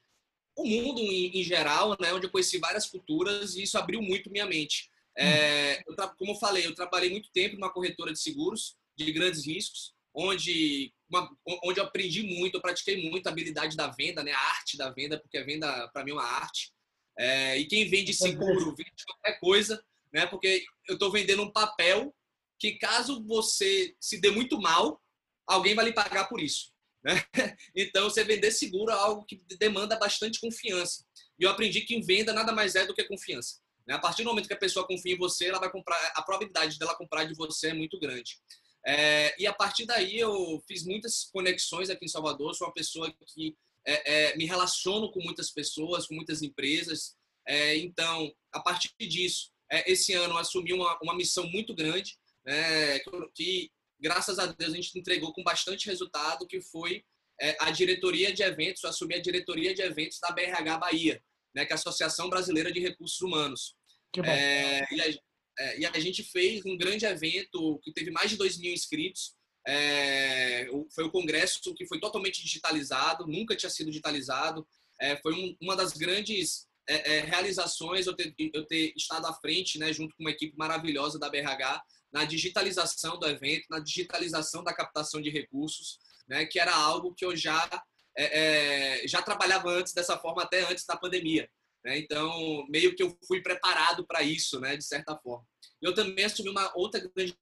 o 0.55 0.66
mundo 0.66 1.01
em, 1.01 1.40
em, 1.40 1.42
geral, 1.42 1.97
né? 1.99 2.12
Onde 2.12 2.27
eu 2.27 2.31
conheci 2.31 2.59
várias 2.59 2.87
culturas 2.87 3.57
e 3.57 3.62
isso 3.62 3.79
abriu 3.79 4.03
muito 4.03 4.31
minha 4.31 4.47
mente. 4.47 4.90
É, 5.16 5.83
eu, 5.88 5.97
como 6.18 6.33
eu 6.33 6.38
falei, 6.38 6.66
eu 6.66 6.75
trabalhei 6.75 7.11
muito 7.11 7.31
tempo 7.33 7.55
numa 7.55 7.73
corretora 7.73 8.12
de 8.12 8.21
seguros 8.21 8.77
de 8.94 9.11
grandes 9.12 9.47
riscos, 9.47 9.94
onde 10.12 10.92
uma, 11.09 11.31
onde 11.64 11.81
eu 11.81 11.85
aprendi 11.85 12.23
muito, 12.23 12.57
eu 12.57 12.61
pratiquei 12.61 13.09
muito 13.09 13.27
a 13.27 13.31
habilidade 13.31 13.77
da 13.77 13.87
venda, 13.88 14.23
né? 14.23 14.33
A 14.33 14.49
arte 14.51 14.77
da 14.77 14.90
venda, 14.90 15.18
porque 15.18 15.38
a 15.38 15.44
venda 15.44 15.88
para 15.88 16.05
mim 16.05 16.11
é 16.11 16.14
uma 16.14 16.25
arte. 16.25 16.71
É, 17.19 17.59
e 17.59 17.67
quem 17.67 17.89
vende 17.89 18.15
seguro, 18.15 18.75
vende 18.77 19.05
qualquer 19.05 19.41
coisa, 19.41 19.83
né? 20.13 20.27
Porque 20.27 20.65
eu 20.89 20.95
estou 20.95 21.11
vendendo 21.11 21.43
um 21.43 21.53
papel 21.53 22.15
que 22.59 22.79
caso 22.79 23.25
você 23.25 23.95
se 24.01 24.21
dê 24.21 24.31
muito 24.31 24.61
mal, 24.61 25.01
alguém 25.47 25.75
vai 25.75 25.87
lhe 25.87 25.93
pagar 25.93 26.29
por 26.29 26.41
isso. 26.41 26.73
Né? 27.03 27.23
Então, 27.75 28.05
você 28.11 28.25
vender 28.25 28.51
seguro 28.51 28.91
é 28.91 28.95
algo 28.95 29.25
que 29.25 29.37
demanda 29.57 29.97
bastante 29.97 30.41
confiança. 30.41 31.05
E 31.39 31.45
eu 31.45 31.51
aprendi 31.51 31.83
que 31.83 31.95
em 31.95 32.01
venda 32.01 32.33
nada 32.33 32.53
mais 32.53 32.75
é 32.75 32.85
do 32.85 32.95
que 32.95 33.05
confiança. 33.05 33.61
Né? 33.87 33.95
A 33.95 33.99
partir 33.99 34.23
do 34.23 34.29
momento 34.29 34.49
que 34.49 34.55
a 34.55 34.59
pessoa 34.59 34.87
confia 34.87 35.15
em 35.15 35.19
você, 35.19 35.47
ela 35.47 35.61
vai 35.61 35.71
comprar, 35.71 35.97
a 36.15 36.23
probabilidade 36.23 36.79
dela 36.79 36.97
comprar 36.97 37.25
de 37.25 37.35
você 37.35 37.69
é 37.69 37.75
muito 37.75 37.99
grande. 38.01 38.39
É, 38.87 39.35
e 39.41 39.47
a 39.47 39.53
partir 39.53 39.87
daí 39.87 40.19
eu 40.19 40.63
fiz 40.67 40.85
muitas 40.85 41.25
conexões 41.33 41.91
aqui 41.91 42.05
em 42.05 42.09
Salvador. 42.09 42.55
Sou 42.55 42.67
uma 42.67 42.75
pessoa 42.75 43.13
que 43.27 43.57
é, 43.88 44.33
é, 44.33 44.37
me 44.37 44.44
relaciono 44.44 45.11
com 45.11 45.20
muitas 45.22 45.51
pessoas, 45.51 46.07
com 46.07 46.14
muitas 46.14 46.42
empresas. 46.42 47.16
É, 47.46 47.74
então, 47.79 48.31
a 48.53 48.61
partir 48.61 48.92
disso, 49.01 49.51
é, 49.72 49.90
esse 49.90 50.12
ano 50.12 50.35
eu 50.35 50.38
assumi 50.38 50.74
uma, 50.74 50.98
uma 51.03 51.16
missão 51.16 51.46
muito 51.48 51.74
grande, 51.74 52.18
né, 52.44 52.98
que, 53.35 53.70
graças 53.98 54.38
a 54.38 54.44
Deus, 54.44 54.72
a 54.72 54.77
gente 54.77 54.98
entregou 54.98 55.33
com 55.33 55.42
bastante 55.42 55.87
resultado, 55.87 56.46
que 56.46 56.61
foi 56.61 57.03
é, 57.40 57.57
a 57.61 57.70
diretoria 57.70 58.31
de 58.31 58.42
eventos, 58.42 58.85
assumir 58.85 59.14
a 59.14 59.22
diretoria 59.22 59.74
de 59.74 59.81
eventos 59.81 60.20
da 60.20 60.33
BRH 60.33 60.79
Bahia, 60.79 61.22
né, 61.55 61.64
que 61.64 61.72
é 61.72 61.74
a 61.74 61.79
Associação 61.79 62.29
Brasileira 62.29 62.70
de 62.70 62.81
Recursos 62.81 63.20
Humanos. 63.22 63.74
Que 64.12 64.20
bom. 64.20 64.29
É, 64.29 64.87
e 64.92 65.01
a, 65.01 65.77
e, 65.79 65.87
a, 65.87 65.98
gente 65.98 66.22
fez 66.22 66.64
um 66.66 66.77
grande 66.77 67.07
evento 67.07 67.79
que 67.83 67.92
teve 67.92 68.11
mais 68.11 68.31
de 68.31 68.37
2 68.37 68.59
mil 68.59 68.72
inscritos, 68.72 69.35
é, 69.66 70.66
foi 70.94 71.05
o 71.05 71.11
congresso 71.11 71.75
que 71.75 71.87
foi 71.87 72.01
totalmente 72.01 72.42
digitalizado, 72.42 73.27
nunca 73.27 73.57
tinha 73.57 73.71
sido 73.71 73.90
digitalizado. 73.90 74.66
É, 75.01 75.16
foi 75.18 75.35
um, 75.35 75.57
uma 75.61 75.77
das 75.77 75.92
grandes 75.92 76.66
é, 76.88 77.18
é 77.18 77.21
realizações 77.21 78.07
eu 78.07 78.14
ter, 78.14 78.35
eu 78.38 78.66
ter 78.66 78.92
estado 78.97 79.27
à 79.27 79.35
frente, 79.35 79.79
né, 79.79 79.92
junto 79.92 80.16
com 80.16 80.23
uma 80.23 80.31
equipe 80.31 80.57
maravilhosa 80.57 81.18
da 81.18 81.29
BRH, 81.29 81.83
na 82.12 82.25
digitalização 82.25 83.18
do 83.18 83.27
evento, 83.27 83.66
na 83.68 83.79
digitalização 83.79 84.64
da 84.64 84.73
captação 84.73 85.21
de 85.21 85.29
recursos, 85.29 85.99
né, 86.27 86.47
que 86.47 86.59
era 86.59 86.75
algo 86.75 87.14
que 87.14 87.25
eu 87.25 87.37
já 87.37 87.68
é, 88.16 89.03
é, 89.05 89.09
já 89.09 89.23
trabalhava 89.23 89.71
antes 89.71 89.92
dessa 89.92 90.18
forma, 90.18 90.42
até 90.42 90.62
antes 90.68 90.85
da 90.85 90.97
pandemia. 90.97 91.49
Né? 91.85 91.99
Então, 91.99 92.66
meio 92.68 92.97
que 92.97 93.03
eu 93.03 93.16
fui 93.27 93.40
preparado 93.40 94.05
para 94.05 94.23
isso, 94.23 94.59
né, 94.59 94.77
de 94.77 94.85
certa 94.85 95.16
forma. 95.16 95.47
Eu 95.81 95.94
também 95.94 96.25
assumi 96.25 96.49
uma 96.49 96.73
outra 96.77 97.01
grande 97.01 97.37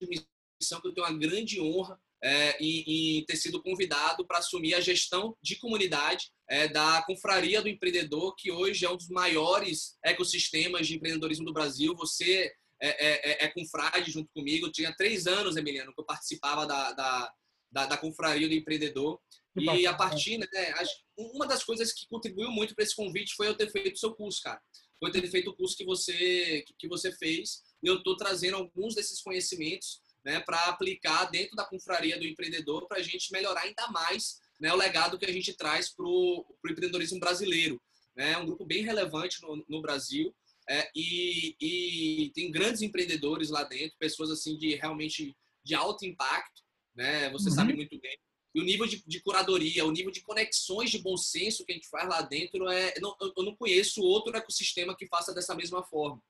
missão 0.61 0.81
que 0.81 0.88
eu 0.88 0.92
tenho 0.92 1.07
uma 1.07 1.18
grande 1.18 1.61
honra 1.61 1.98
é, 2.22 2.57
em, 2.62 3.18
em, 3.18 3.24
ter 3.24 3.37
sido 3.37 3.62
convidado 3.62 4.26
para 4.26 4.38
assumir 4.38 4.74
a 4.74 4.81
gestão 4.81 5.37
de 5.42 5.57
comunidade 5.57 6.31
é, 6.48 6.68
da 6.68 7.02
Confraria 7.02 7.61
do 7.61 7.68
Empreendedor, 7.68 8.35
que 8.37 8.50
hoje 8.50 8.85
é 8.85 8.90
um 8.90 8.96
dos 8.96 9.09
maiores 9.09 9.96
ecossistemas 10.05 10.87
de 10.87 10.96
empreendedorismo 10.96 11.44
do 11.44 11.52
Brasil. 11.52 11.94
Você 11.96 12.52
é, 12.81 12.88
é, 12.88 13.31
é, 13.31 13.44
é 13.44 13.48
confrade 13.48 14.11
junto 14.11 14.31
comigo. 14.33 14.66
Eu 14.66 14.72
tinha 14.72 14.94
três 14.96 15.26
anos, 15.26 15.57
Emiliano, 15.57 15.94
que 15.94 16.00
eu 16.00 16.05
participava 16.05 16.66
da, 16.66 16.92
da, 16.92 17.33
da, 17.70 17.87
da 17.87 17.96
Confraria 17.96 18.48
do 18.48 18.55
Empreendedor. 18.55 19.20
E 19.59 19.87
a 19.87 19.94
partir, 19.94 20.37
né, 20.37 20.46
uma 21.16 21.46
das 21.46 21.64
coisas 21.64 21.92
que 21.92 22.07
contribuiu 22.09 22.50
muito 22.50 22.74
para 22.74 22.85
esse 22.85 22.94
convite 22.94 23.35
foi 23.35 23.48
eu 23.48 23.57
ter 23.57 23.70
feito 23.70 23.94
o 23.94 23.98
seu 23.98 24.14
curso, 24.14 24.42
cara. 24.42 24.61
Foi 24.98 25.11
ter 25.11 25.26
feito 25.29 25.50
o 25.50 25.57
curso 25.57 25.76
que 25.76 25.85
você, 25.85 26.64
que 26.79 26.88
você 26.88 27.11
fez. 27.12 27.62
E 27.83 27.87
eu 27.87 27.98
estou 27.98 28.16
trazendo 28.16 28.57
alguns 28.57 28.94
desses 28.94 29.22
conhecimentos 29.22 30.02
né, 30.27 30.41
para 30.41 30.65
aplicar 30.65 31.27
dentro 31.27 31.55
da 31.55 31.65
confraria 31.65 32.19
do 32.19 32.27
empreendedor 32.27 32.89
para 32.89 32.99
a 32.99 33.03
gente 33.03 33.31
melhorar 33.31 33.61
ainda 33.61 33.87
mais 33.93 34.41
né, 34.61 34.73
o 34.73 34.77
legado 34.77 35.17
que 35.17 35.25
a 35.25 35.33
gente 35.33 35.53
traz 35.53 35.89
para 35.89 36.05
o 36.05 36.45
empreendedorismo 36.69 37.21
brasileiro. 37.21 37.81
Né? 38.17 38.33
É 38.33 38.39
um 38.39 38.45
grupo 38.45 38.67
bem 38.67 38.83
relevante 38.83 39.41
no, 39.41 39.65
no 39.69 39.81
Brasil 39.81 40.35
é, 40.69 40.91
e, 40.97 41.55
e, 41.61 42.33
tem 42.35 42.51
grandes 42.51 42.83
empreendedores 42.83 43.51
lá 43.51 43.62
dentro, 43.62 43.97
pessoas 44.01 44.29
assim 44.33 44.59
de 44.59 44.75
realmente 44.75 45.37
de 45.65 45.77
alto 45.77 46.05
impacto, 46.05 46.61
né? 46.93 47.31
Você 47.31 47.49
uhum. 47.51 47.55
sabe 47.55 47.73
muito 47.73 47.97
bem. 48.01 48.19
E 48.53 48.61
o 48.61 48.65
nível 48.65 48.85
de, 48.85 49.01
de, 49.07 49.21
curadoria, 49.21 49.85
o 49.85 49.93
nível 49.93 50.11
de 50.11 50.23
conexões 50.23 50.91
de 50.91 50.99
bom 50.99 51.17
senso 51.17 51.65
que 51.65 51.71
a 51.71 51.75
gente 51.75 51.89
faz 51.89 52.09
lá 52.09 52.21
dentro, 52.23 52.69
é, 52.69 52.95
eu, 52.97 53.01
não, 53.01 53.17
eu 53.21 53.45
não 53.45 53.55
conheço 53.55 54.03
outro 54.03 54.37
ecossistema 54.37 54.97
que 54.97 55.07
faça 55.07 55.33
dessa 55.33 55.55
mesma 55.55 55.85
forma. 55.85 56.21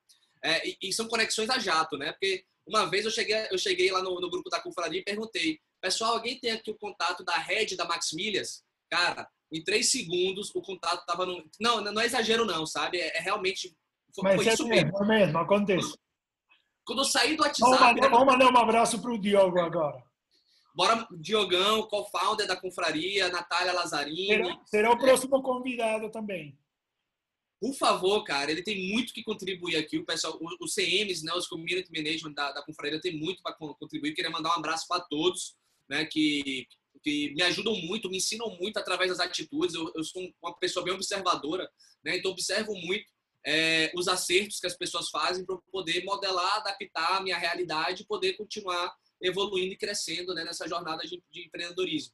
É, 0.44 0.68
e, 0.68 0.76
e, 0.82 0.92
são 0.92 1.08
conexões 1.08 1.48
a 1.48 1.58
jato, 1.58 1.96
né? 1.96 2.12
Porque 2.12 2.44
uma 2.66 2.86
vez 2.86 3.04
eu 3.04 3.10
cheguei, 3.10 3.46
eu 3.50 3.58
cheguei 3.58 3.90
lá 3.90 4.02
no, 4.02 4.20
no 4.20 4.30
grupo 4.30 4.50
da 4.50 4.60
confraria 4.60 5.00
e 5.00 5.04
perguntei, 5.04 5.58
pessoal, 5.80 6.14
alguém 6.14 6.38
tem 6.38 6.50
aqui 6.50 6.70
o 6.70 6.78
contato 6.78 7.24
da 7.24 7.36
rede 7.36 7.76
da 7.76 7.84
Maximilias? 7.84 8.64
Cara, 8.90 9.28
em 9.52 9.62
três 9.62 9.90
segundos 9.90 10.52
o 10.54 10.60
contato 10.60 11.00
estava 11.00 11.24
no. 11.24 11.44
Não, 11.60 11.80
não 11.80 12.00
é 12.00 12.06
exagero, 12.06 12.44
não, 12.44 12.66
sabe? 12.66 12.98
É, 12.98 13.18
é 13.18 13.20
realmente. 13.20 13.76
Foi, 14.14 14.24
Mas 14.24 14.36
foi 14.36 14.48
é 14.48 14.54
isso 14.54 14.66
mesmo, 14.66 15.04
é 15.04 15.06
mesmo, 15.06 15.38
acontece. 15.38 15.94
Quando 16.84 17.00
eu 17.00 17.04
saí 17.04 17.36
do 17.36 17.42
WhatsApp. 17.42 17.60
Vamos 17.60 17.80
mandar, 17.80 18.08
vamos 18.08 18.26
mandar 18.26 18.52
um 18.52 18.58
abraço 18.58 19.00
para 19.00 19.12
o 19.12 19.18
Diogo 19.18 19.60
agora. 19.60 20.02
Bora, 20.74 21.06
Diogão, 21.18 21.82
co-founder 21.84 22.46
da 22.46 22.54
confraria, 22.54 23.28
Natália 23.30 23.72
Lazzarini. 23.72 24.44
Será, 24.44 24.60
será 24.66 24.90
o 24.92 24.98
próximo 24.98 25.42
convidado 25.42 26.10
também. 26.10 26.56
Por 27.60 27.74
favor, 27.74 28.22
cara, 28.22 28.50
ele 28.50 28.62
tem 28.62 28.92
muito 28.92 29.14
que 29.14 29.22
contribuir 29.22 29.76
aqui. 29.76 29.98
O 29.98 30.04
pessoal, 30.04 30.38
os 30.60 30.74
CMs, 30.74 31.24
né, 31.24 31.32
os 31.32 31.46
Community 31.46 31.90
Management 31.90 32.34
da, 32.34 32.52
da 32.52 32.62
confraria 32.62 33.00
tem 33.00 33.16
muito 33.18 33.42
para 33.42 33.54
contribuir. 33.54 34.14
Queria 34.14 34.30
mandar 34.30 34.50
um 34.50 34.58
abraço 34.58 34.86
para 34.86 35.00
todos, 35.00 35.56
né, 35.88 36.04
que, 36.04 36.66
que 37.02 37.32
me 37.34 37.42
ajudam 37.42 37.74
muito, 37.74 38.10
me 38.10 38.18
ensinam 38.18 38.50
muito 38.60 38.78
através 38.78 39.10
das 39.10 39.20
atitudes. 39.20 39.74
Eu, 39.74 39.90
eu 39.94 40.04
sou 40.04 40.22
uma 40.42 40.54
pessoa 40.58 40.84
bem 40.84 40.92
observadora, 40.92 41.70
né, 42.04 42.18
então 42.18 42.30
observo 42.30 42.74
muito 42.74 43.06
é, 43.46 43.92
os 43.94 44.08
acertos 44.08 44.58
que 44.58 44.66
as 44.66 44.76
pessoas 44.76 45.08
fazem 45.08 45.46
para 45.46 45.56
poder 45.70 46.04
modelar, 46.04 46.56
adaptar 46.56 47.16
a 47.18 47.22
minha 47.22 47.38
realidade 47.38 48.02
e 48.02 48.06
poder 48.06 48.34
continuar 48.34 48.92
evoluindo 49.22 49.72
e 49.72 49.78
crescendo 49.78 50.34
né, 50.34 50.44
nessa 50.44 50.68
jornada 50.68 51.04
de, 51.04 51.22
de 51.30 51.46
empreendedorismo. 51.46 52.12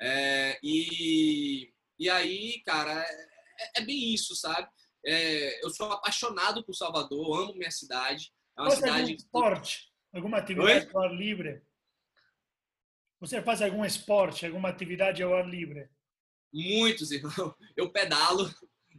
É, 0.00 0.58
e, 0.62 1.72
e 1.96 2.10
aí, 2.10 2.60
cara, 2.66 3.00
é, 3.00 3.33
é 3.76 3.80
bem 3.80 4.12
isso, 4.14 4.34
sabe? 4.34 4.68
É, 5.06 5.64
eu 5.64 5.70
sou 5.70 5.90
apaixonado 5.92 6.64
por 6.64 6.74
Salvador, 6.74 7.42
amo 7.42 7.54
minha 7.54 7.70
cidade. 7.70 8.32
É 8.56 8.62
uma 8.62 8.70
Você 8.70 8.76
cidade. 8.76 9.00
Algum 9.00 9.14
esporte? 9.14 9.92
Alguma 10.14 10.38
atividade 10.38 10.88
ao 10.92 11.02
ar 11.02 11.14
livre? 11.14 11.62
Você 13.20 13.42
faz 13.42 13.62
algum 13.62 13.84
esporte, 13.84 14.46
alguma 14.46 14.68
atividade 14.68 15.22
ao 15.22 15.34
ar 15.34 15.48
livre? 15.48 15.88
Muitos, 16.52 17.10
irmão. 17.12 17.54
Eu 17.76 17.90
pedalo, 17.90 18.52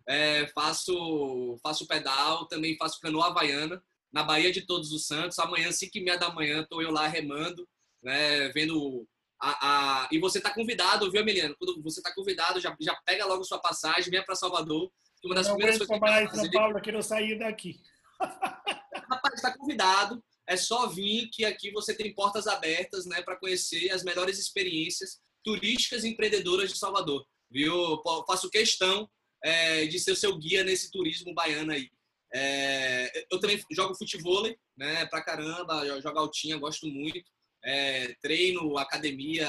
é, 0.08 0.48
faço, 0.48 1.58
faço 1.64 1.88
pedal, 1.88 2.48
também 2.48 2.78
faço 2.78 3.00
canoa 3.00 3.28
havaiana 3.28 3.84
na 4.12 4.24
Bahia 4.24 4.52
de 4.52 4.62
Todos 4.66 4.92
os 4.92 5.08
Santos. 5.08 5.40
Amanhã, 5.40 5.72
5 5.72 5.98
e 5.98 6.04
meia 6.04 6.18
da 6.18 6.30
manhã, 6.30 6.62
estou 6.62 6.82
eu 6.82 6.92
lá 6.92 7.08
remando, 7.08 7.68
né, 8.04 8.50
vendo 8.50 9.08
a, 9.40 10.06
a... 10.06 10.10
E 10.12 10.20
você 10.20 10.38
está 10.38 10.54
convidado, 10.54 11.10
viu, 11.12 11.22
Emiliano? 11.22 11.56
Quando 11.58 11.82
você 11.84 12.00
está 12.00 12.14
convidado, 12.14 12.60
já, 12.60 12.76
já 12.80 12.96
pega 13.06 13.26
logo 13.26 13.44
sua 13.44 13.60
passagem, 13.60 14.10
venha 14.10 14.24
para 14.24 14.36
Salvador. 14.36 14.92
Que 15.22 15.28
uma 15.28 15.36
das 15.36 15.48
não 15.48 15.56
primeiras 15.56 15.78
coisas 15.78 15.88
que 15.88 16.36
eu 16.36 16.42
São 16.42 16.52
Paulo, 16.52 16.78
eu 16.78 16.82
quero 16.82 17.04
sair 17.04 17.40
daqui. 17.40 17.80
Rapaz, 18.20 19.36
está 19.36 19.58
convidado. 19.58 20.24
É 20.48 20.56
só 20.56 20.88
vir 20.88 21.30
que 21.30 21.44
aqui 21.44 21.72
você 21.72 21.96
tem 21.96 22.14
portas 22.14 22.48
abertas, 22.48 23.06
né, 23.06 23.22
para 23.22 23.38
conhecer 23.38 23.92
as 23.92 24.04
melhores 24.04 24.38
experiências 24.38 25.20
turísticas 25.44 26.04
e 26.04 26.10
empreendedoras 26.10 26.72
de 26.72 26.78
Salvador. 26.78 27.26
Viu? 27.50 28.02
Faço 28.28 28.50
questão 28.50 29.10
é, 29.44 29.86
de 29.86 30.00
ser 30.00 30.12
o 30.12 30.16
seu 30.16 30.38
guia 30.38 30.64
nesse 30.64 30.92
turismo 30.92 31.34
baiano 31.34 31.72
aí. 31.72 31.90
É, 32.34 33.26
eu 33.32 33.40
também 33.40 33.60
jogo 33.72 33.96
futebol, 33.96 34.44
né, 34.76 35.06
pra 35.06 35.24
caramba, 35.24 35.86
jogo 36.02 36.20
altinha, 36.20 36.58
gosto 36.58 36.88
muito. 36.88 37.24
É, 37.66 38.14
treino, 38.22 38.78
academia, 38.78 39.48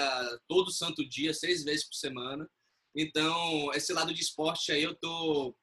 todo 0.49 0.71
santo 0.71 1.07
dia, 1.07 1.35
seis 1.35 1.63
vezes 1.63 1.85
por 1.85 1.95
semana. 1.95 2.49
Então, 2.95 3.71
esse 3.75 3.93
lado 3.93 4.15
de 4.15 4.23
esporte 4.23 4.73
aí 4.73 4.83
eu 4.83 4.95
tô, 4.95 5.55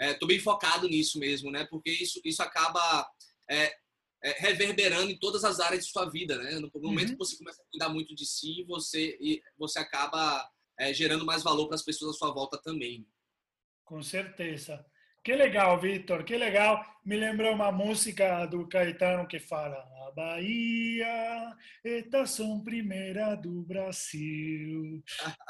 é, 0.00 0.14
tô 0.14 0.26
bem 0.26 0.40
focado 0.40 0.88
nisso 0.88 1.20
mesmo, 1.20 1.50
né? 1.50 1.64
Porque 1.70 1.90
isso, 1.90 2.20
isso 2.24 2.42
acaba 2.42 3.08
é, 3.48 3.72
é, 4.24 4.32
reverberando 4.40 5.10
em 5.10 5.18
todas 5.18 5.44
as 5.44 5.60
áreas 5.60 5.86
de 5.86 5.92
sua 5.92 6.10
vida, 6.10 6.36
né? 6.36 6.58
No 6.58 6.70
momento 6.82 7.10
uhum. 7.10 7.12
que 7.12 7.18
você 7.18 7.36
começa 7.36 7.62
a 7.62 7.66
cuidar 7.70 7.88
muito 7.88 8.14
de 8.14 8.26
si, 8.26 8.64
você, 8.64 9.16
você 9.56 9.78
acaba 9.78 10.50
é, 10.78 10.92
gerando 10.92 11.24
mais 11.24 11.42
valor 11.44 11.66
para 11.68 11.76
as 11.76 11.84
pessoas 11.84 12.16
à 12.16 12.18
sua 12.18 12.32
volta 12.32 12.58
também. 12.58 13.06
Com 13.84 14.02
certeza. 14.02 14.84
Que 15.22 15.34
legal, 15.34 15.78
Vitor, 15.78 16.24
que 16.24 16.36
legal. 16.38 16.82
Me 17.04 17.14
lembra 17.14 17.52
uma 17.52 17.70
música 17.70 18.46
do 18.46 18.66
Caetano 18.66 19.28
que 19.28 19.38
fala: 19.38 19.76
A 20.06 20.10
Bahia, 20.12 21.56
estação 21.84 22.64
primeira 22.64 23.36
do 23.36 23.62
Brasil. 23.62 25.02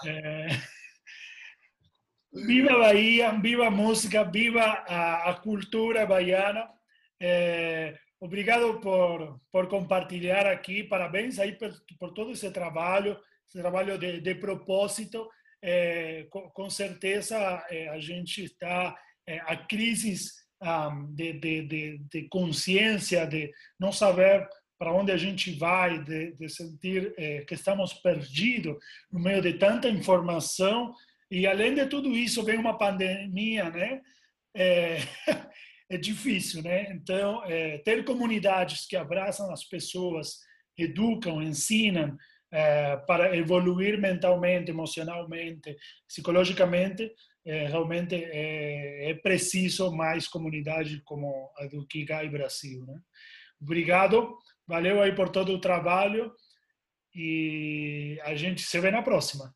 É... 0.05 0.49
Viva 2.47 2.73
a 2.73 2.79
Bahia, 2.79 3.33
viva 3.33 3.67
a 3.67 3.71
música, 3.73 4.23
viva 4.23 4.63
a, 4.63 5.31
a 5.31 5.35
cultura 5.35 6.07
baiana. 6.07 6.69
É... 7.21 7.97
Obrigado 8.21 8.81
por, 8.81 9.41
por 9.53 9.69
compartilhar 9.69 10.47
aqui. 10.47 10.83
Parabéns 10.83 11.39
aí 11.39 11.53
por, 11.53 11.73
por 11.99 12.13
todo 12.13 12.33
esse 12.33 12.51
trabalho, 12.51 13.17
esse 13.49 13.59
trabalho 13.59 13.97
de, 13.99 14.21
de 14.21 14.35
propósito. 14.35 15.29
É, 15.63 16.27
com, 16.31 16.49
com, 16.51 16.71
certeza 16.71 17.37
a 17.93 17.99
gente 17.99 18.45
está 18.45 18.97
a 19.39 19.57
crises 19.57 20.41
um, 20.63 21.15
de, 21.15 21.33
de, 21.35 21.63
de, 21.63 21.99
de, 22.11 22.29
consciência, 22.29 23.27
de 23.27 23.51
não 23.79 23.93
saber 23.93 24.47
para 24.79 24.93
onde 24.93 25.13
a 25.13 25.17
gente 25.17 25.53
vai, 25.53 26.03
de, 26.03 26.33
de 26.33 26.49
sentir 26.49 27.15
é, 27.17 27.43
que 27.43 27.55
estamos 27.55 27.93
perdidos 27.95 28.77
no 29.13 29.21
meio 29.21 29.43
de 29.43 29.55
tanta 29.55 29.89
informação. 29.89 30.95
E 31.31 31.47
além 31.47 31.75
de 31.75 31.87
tudo 31.87 32.11
isso, 32.17 32.43
vem 32.43 32.59
uma 32.59 32.77
pandemia, 32.77 33.71
né? 33.71 34.01
É, 34.55 34.99
é 35.91 35.97
difícil, 35.97 36.63
né? 36.63 36.91
Então, 36.93 37.45
é, 37.45 37.79
ter 37.79 38.05
comunidades 38.05 38.87
que 38.87 38.97
abraçam 38.97 39.53
as 39.53 39.65
pessoas, 39.65 40.39
educam, 40.79 41.43
ensinam, 41.43 42.17
é, 42.53 42.97
para 42.97 43.37
evoluir 43.37 43.99
mentalmente, 43.99 44.71
emocionalmente, 44.71 45.77
psicologicamente, 46.07 47.13
é, 47.45 47.67
realmente 47.67 48.15
é, 48.15 49.11
é, 49.11 49.15
preciso 49.15 49.91
mais 49.93 50.29
comunidade 50.29 51.01
como 51.05 51.51
a 51.57 51.67
do 51.67 51.87
Kigai 51.87 52.29
Brasil. 52.29 52.85
Né? 52.85 53.01
Obrigado, 53.61 54.37
valeu 54.67 55.01
aí 55.01 55.15
por 55.15 55.31
todo 55.31 55.53
o 55.53 55.61
trabalho 55.61 56.33
e 57.15 58.19
a 58.23 58.35
gente 58.35 58.63
se 58.63 58.79
vê 58.81 58.91
na 58.91 59.03
próxima. 59.03 59.55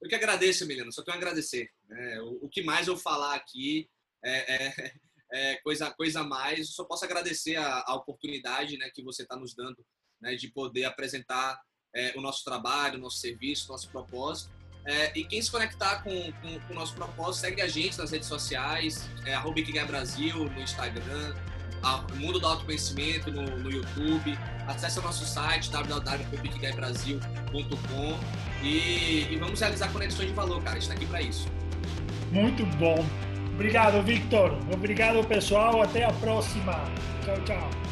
Eu 0.00 0.08
que 0.08 0.14
agradeço, 0.14 0.64
Emiliano, 0.64 0.92
só 0.92 1.02
tenho 1.02 1.16
a 1.16 1.18
agradecer. 1.18 1.68
Né? 1.88 2.20
O, 2.22 2.46
o, 2.46 2.48
que 2.48 2.62
mais 2.62 2.86
eu 2.86 2.96
falar 2.96 3.34
aqui 3.34 3.88
é, 4.24 4.54
é, 4.54 4.92
é, 5.32 5.56
coisa, 5.56 5.90
coisa 5.90 6.20
a 6.20 6.24
mais, 6.24 6.60
eu 6.60 6.64
só 6.66 6.84
posso 6.84 7.04
agradecer 7.04 7.56
a, 7.56 7.84
a 7.86 7.94
oportunidade 7.96 8.78
né, 8.78 8.88
que 8.94 9.02
você 9.02 9.22
está 9.22 9.36
nos 9.36 9.54
dando 9.54 9.84
né, 10.20 10.36
de 10.36 10.48
poder 10.52 10.84
apresentar 10.84 11.60
é, 11.94 12.12
o 12.16 12.20
nosso 12.20 12.44
trabalho, 12.44 12.98
o 12.98 13.00
nosso 13.00 13.18
serviço, 13.18 13.68
o 13.68 13.72
nosso 13.72 13.88
propósito 13.88 14.58
é, 14.88 15.12
e 15.14 15.22
quem 15.24 15.40
se 15.42 15.50
conectar 15.50 16.02
com, 16.02 16.10
com, 16.10 16.58
com, 16.60 16.72
o 16.72 16.74
nosso 16.74 16.94
propósito, 16.94 17.42
segue 17.42 17.60
a 17.60 17.68
gente 17.68 17.98
nas 17.98 18.10
redes 18.10 18.26
sociais, 18.26 19.06
é, 19.26 19.34
arroba 19.34 19.60
Brasil 19.86 20.44
no 20.44 20.62
Instagram, 20.62 21.34
a, 21.82 21.98
Mundo 22.14 22.40
do 22.40 22.46
Autoconhecimento 22.46 23.30
no, 23.30 23.42
no 23.58 23.70
YouTube. 23.70 24.38
Acesse 24.66 24.98
o 24.98 25.02
nosso 25.02 25.26
site 25.26 25.70
www.bigguibrasil.com 25.70 28.18
e, 28.62 29.26
e 29.30 29.36
vamos 29.36 29.60
realizar 29.60 29.92
conexões 29.92 30.28
de 30.28 30.34
valor, 30.34 30.62
cara. 30.62 30.78
A 30.78 30.80
gente 30.80 30.84
está 30.84 30.94
aqui 30.94 31.04
para 31.04 31.20
isso. 31.20 31.46
Muito 32.32 32.64
bom. 32.78 33.04
Obrigado, 33.52 34.02
Victor. 34.02 34.58
Obrigado, 34.72 35.22
pessoal. 35.26 35.82
Até 35.82 36.04
a 36.04 36.12
próxima. 36.14 36.82
Tchau, 37.26 37.44
tchau. 37.44 37.87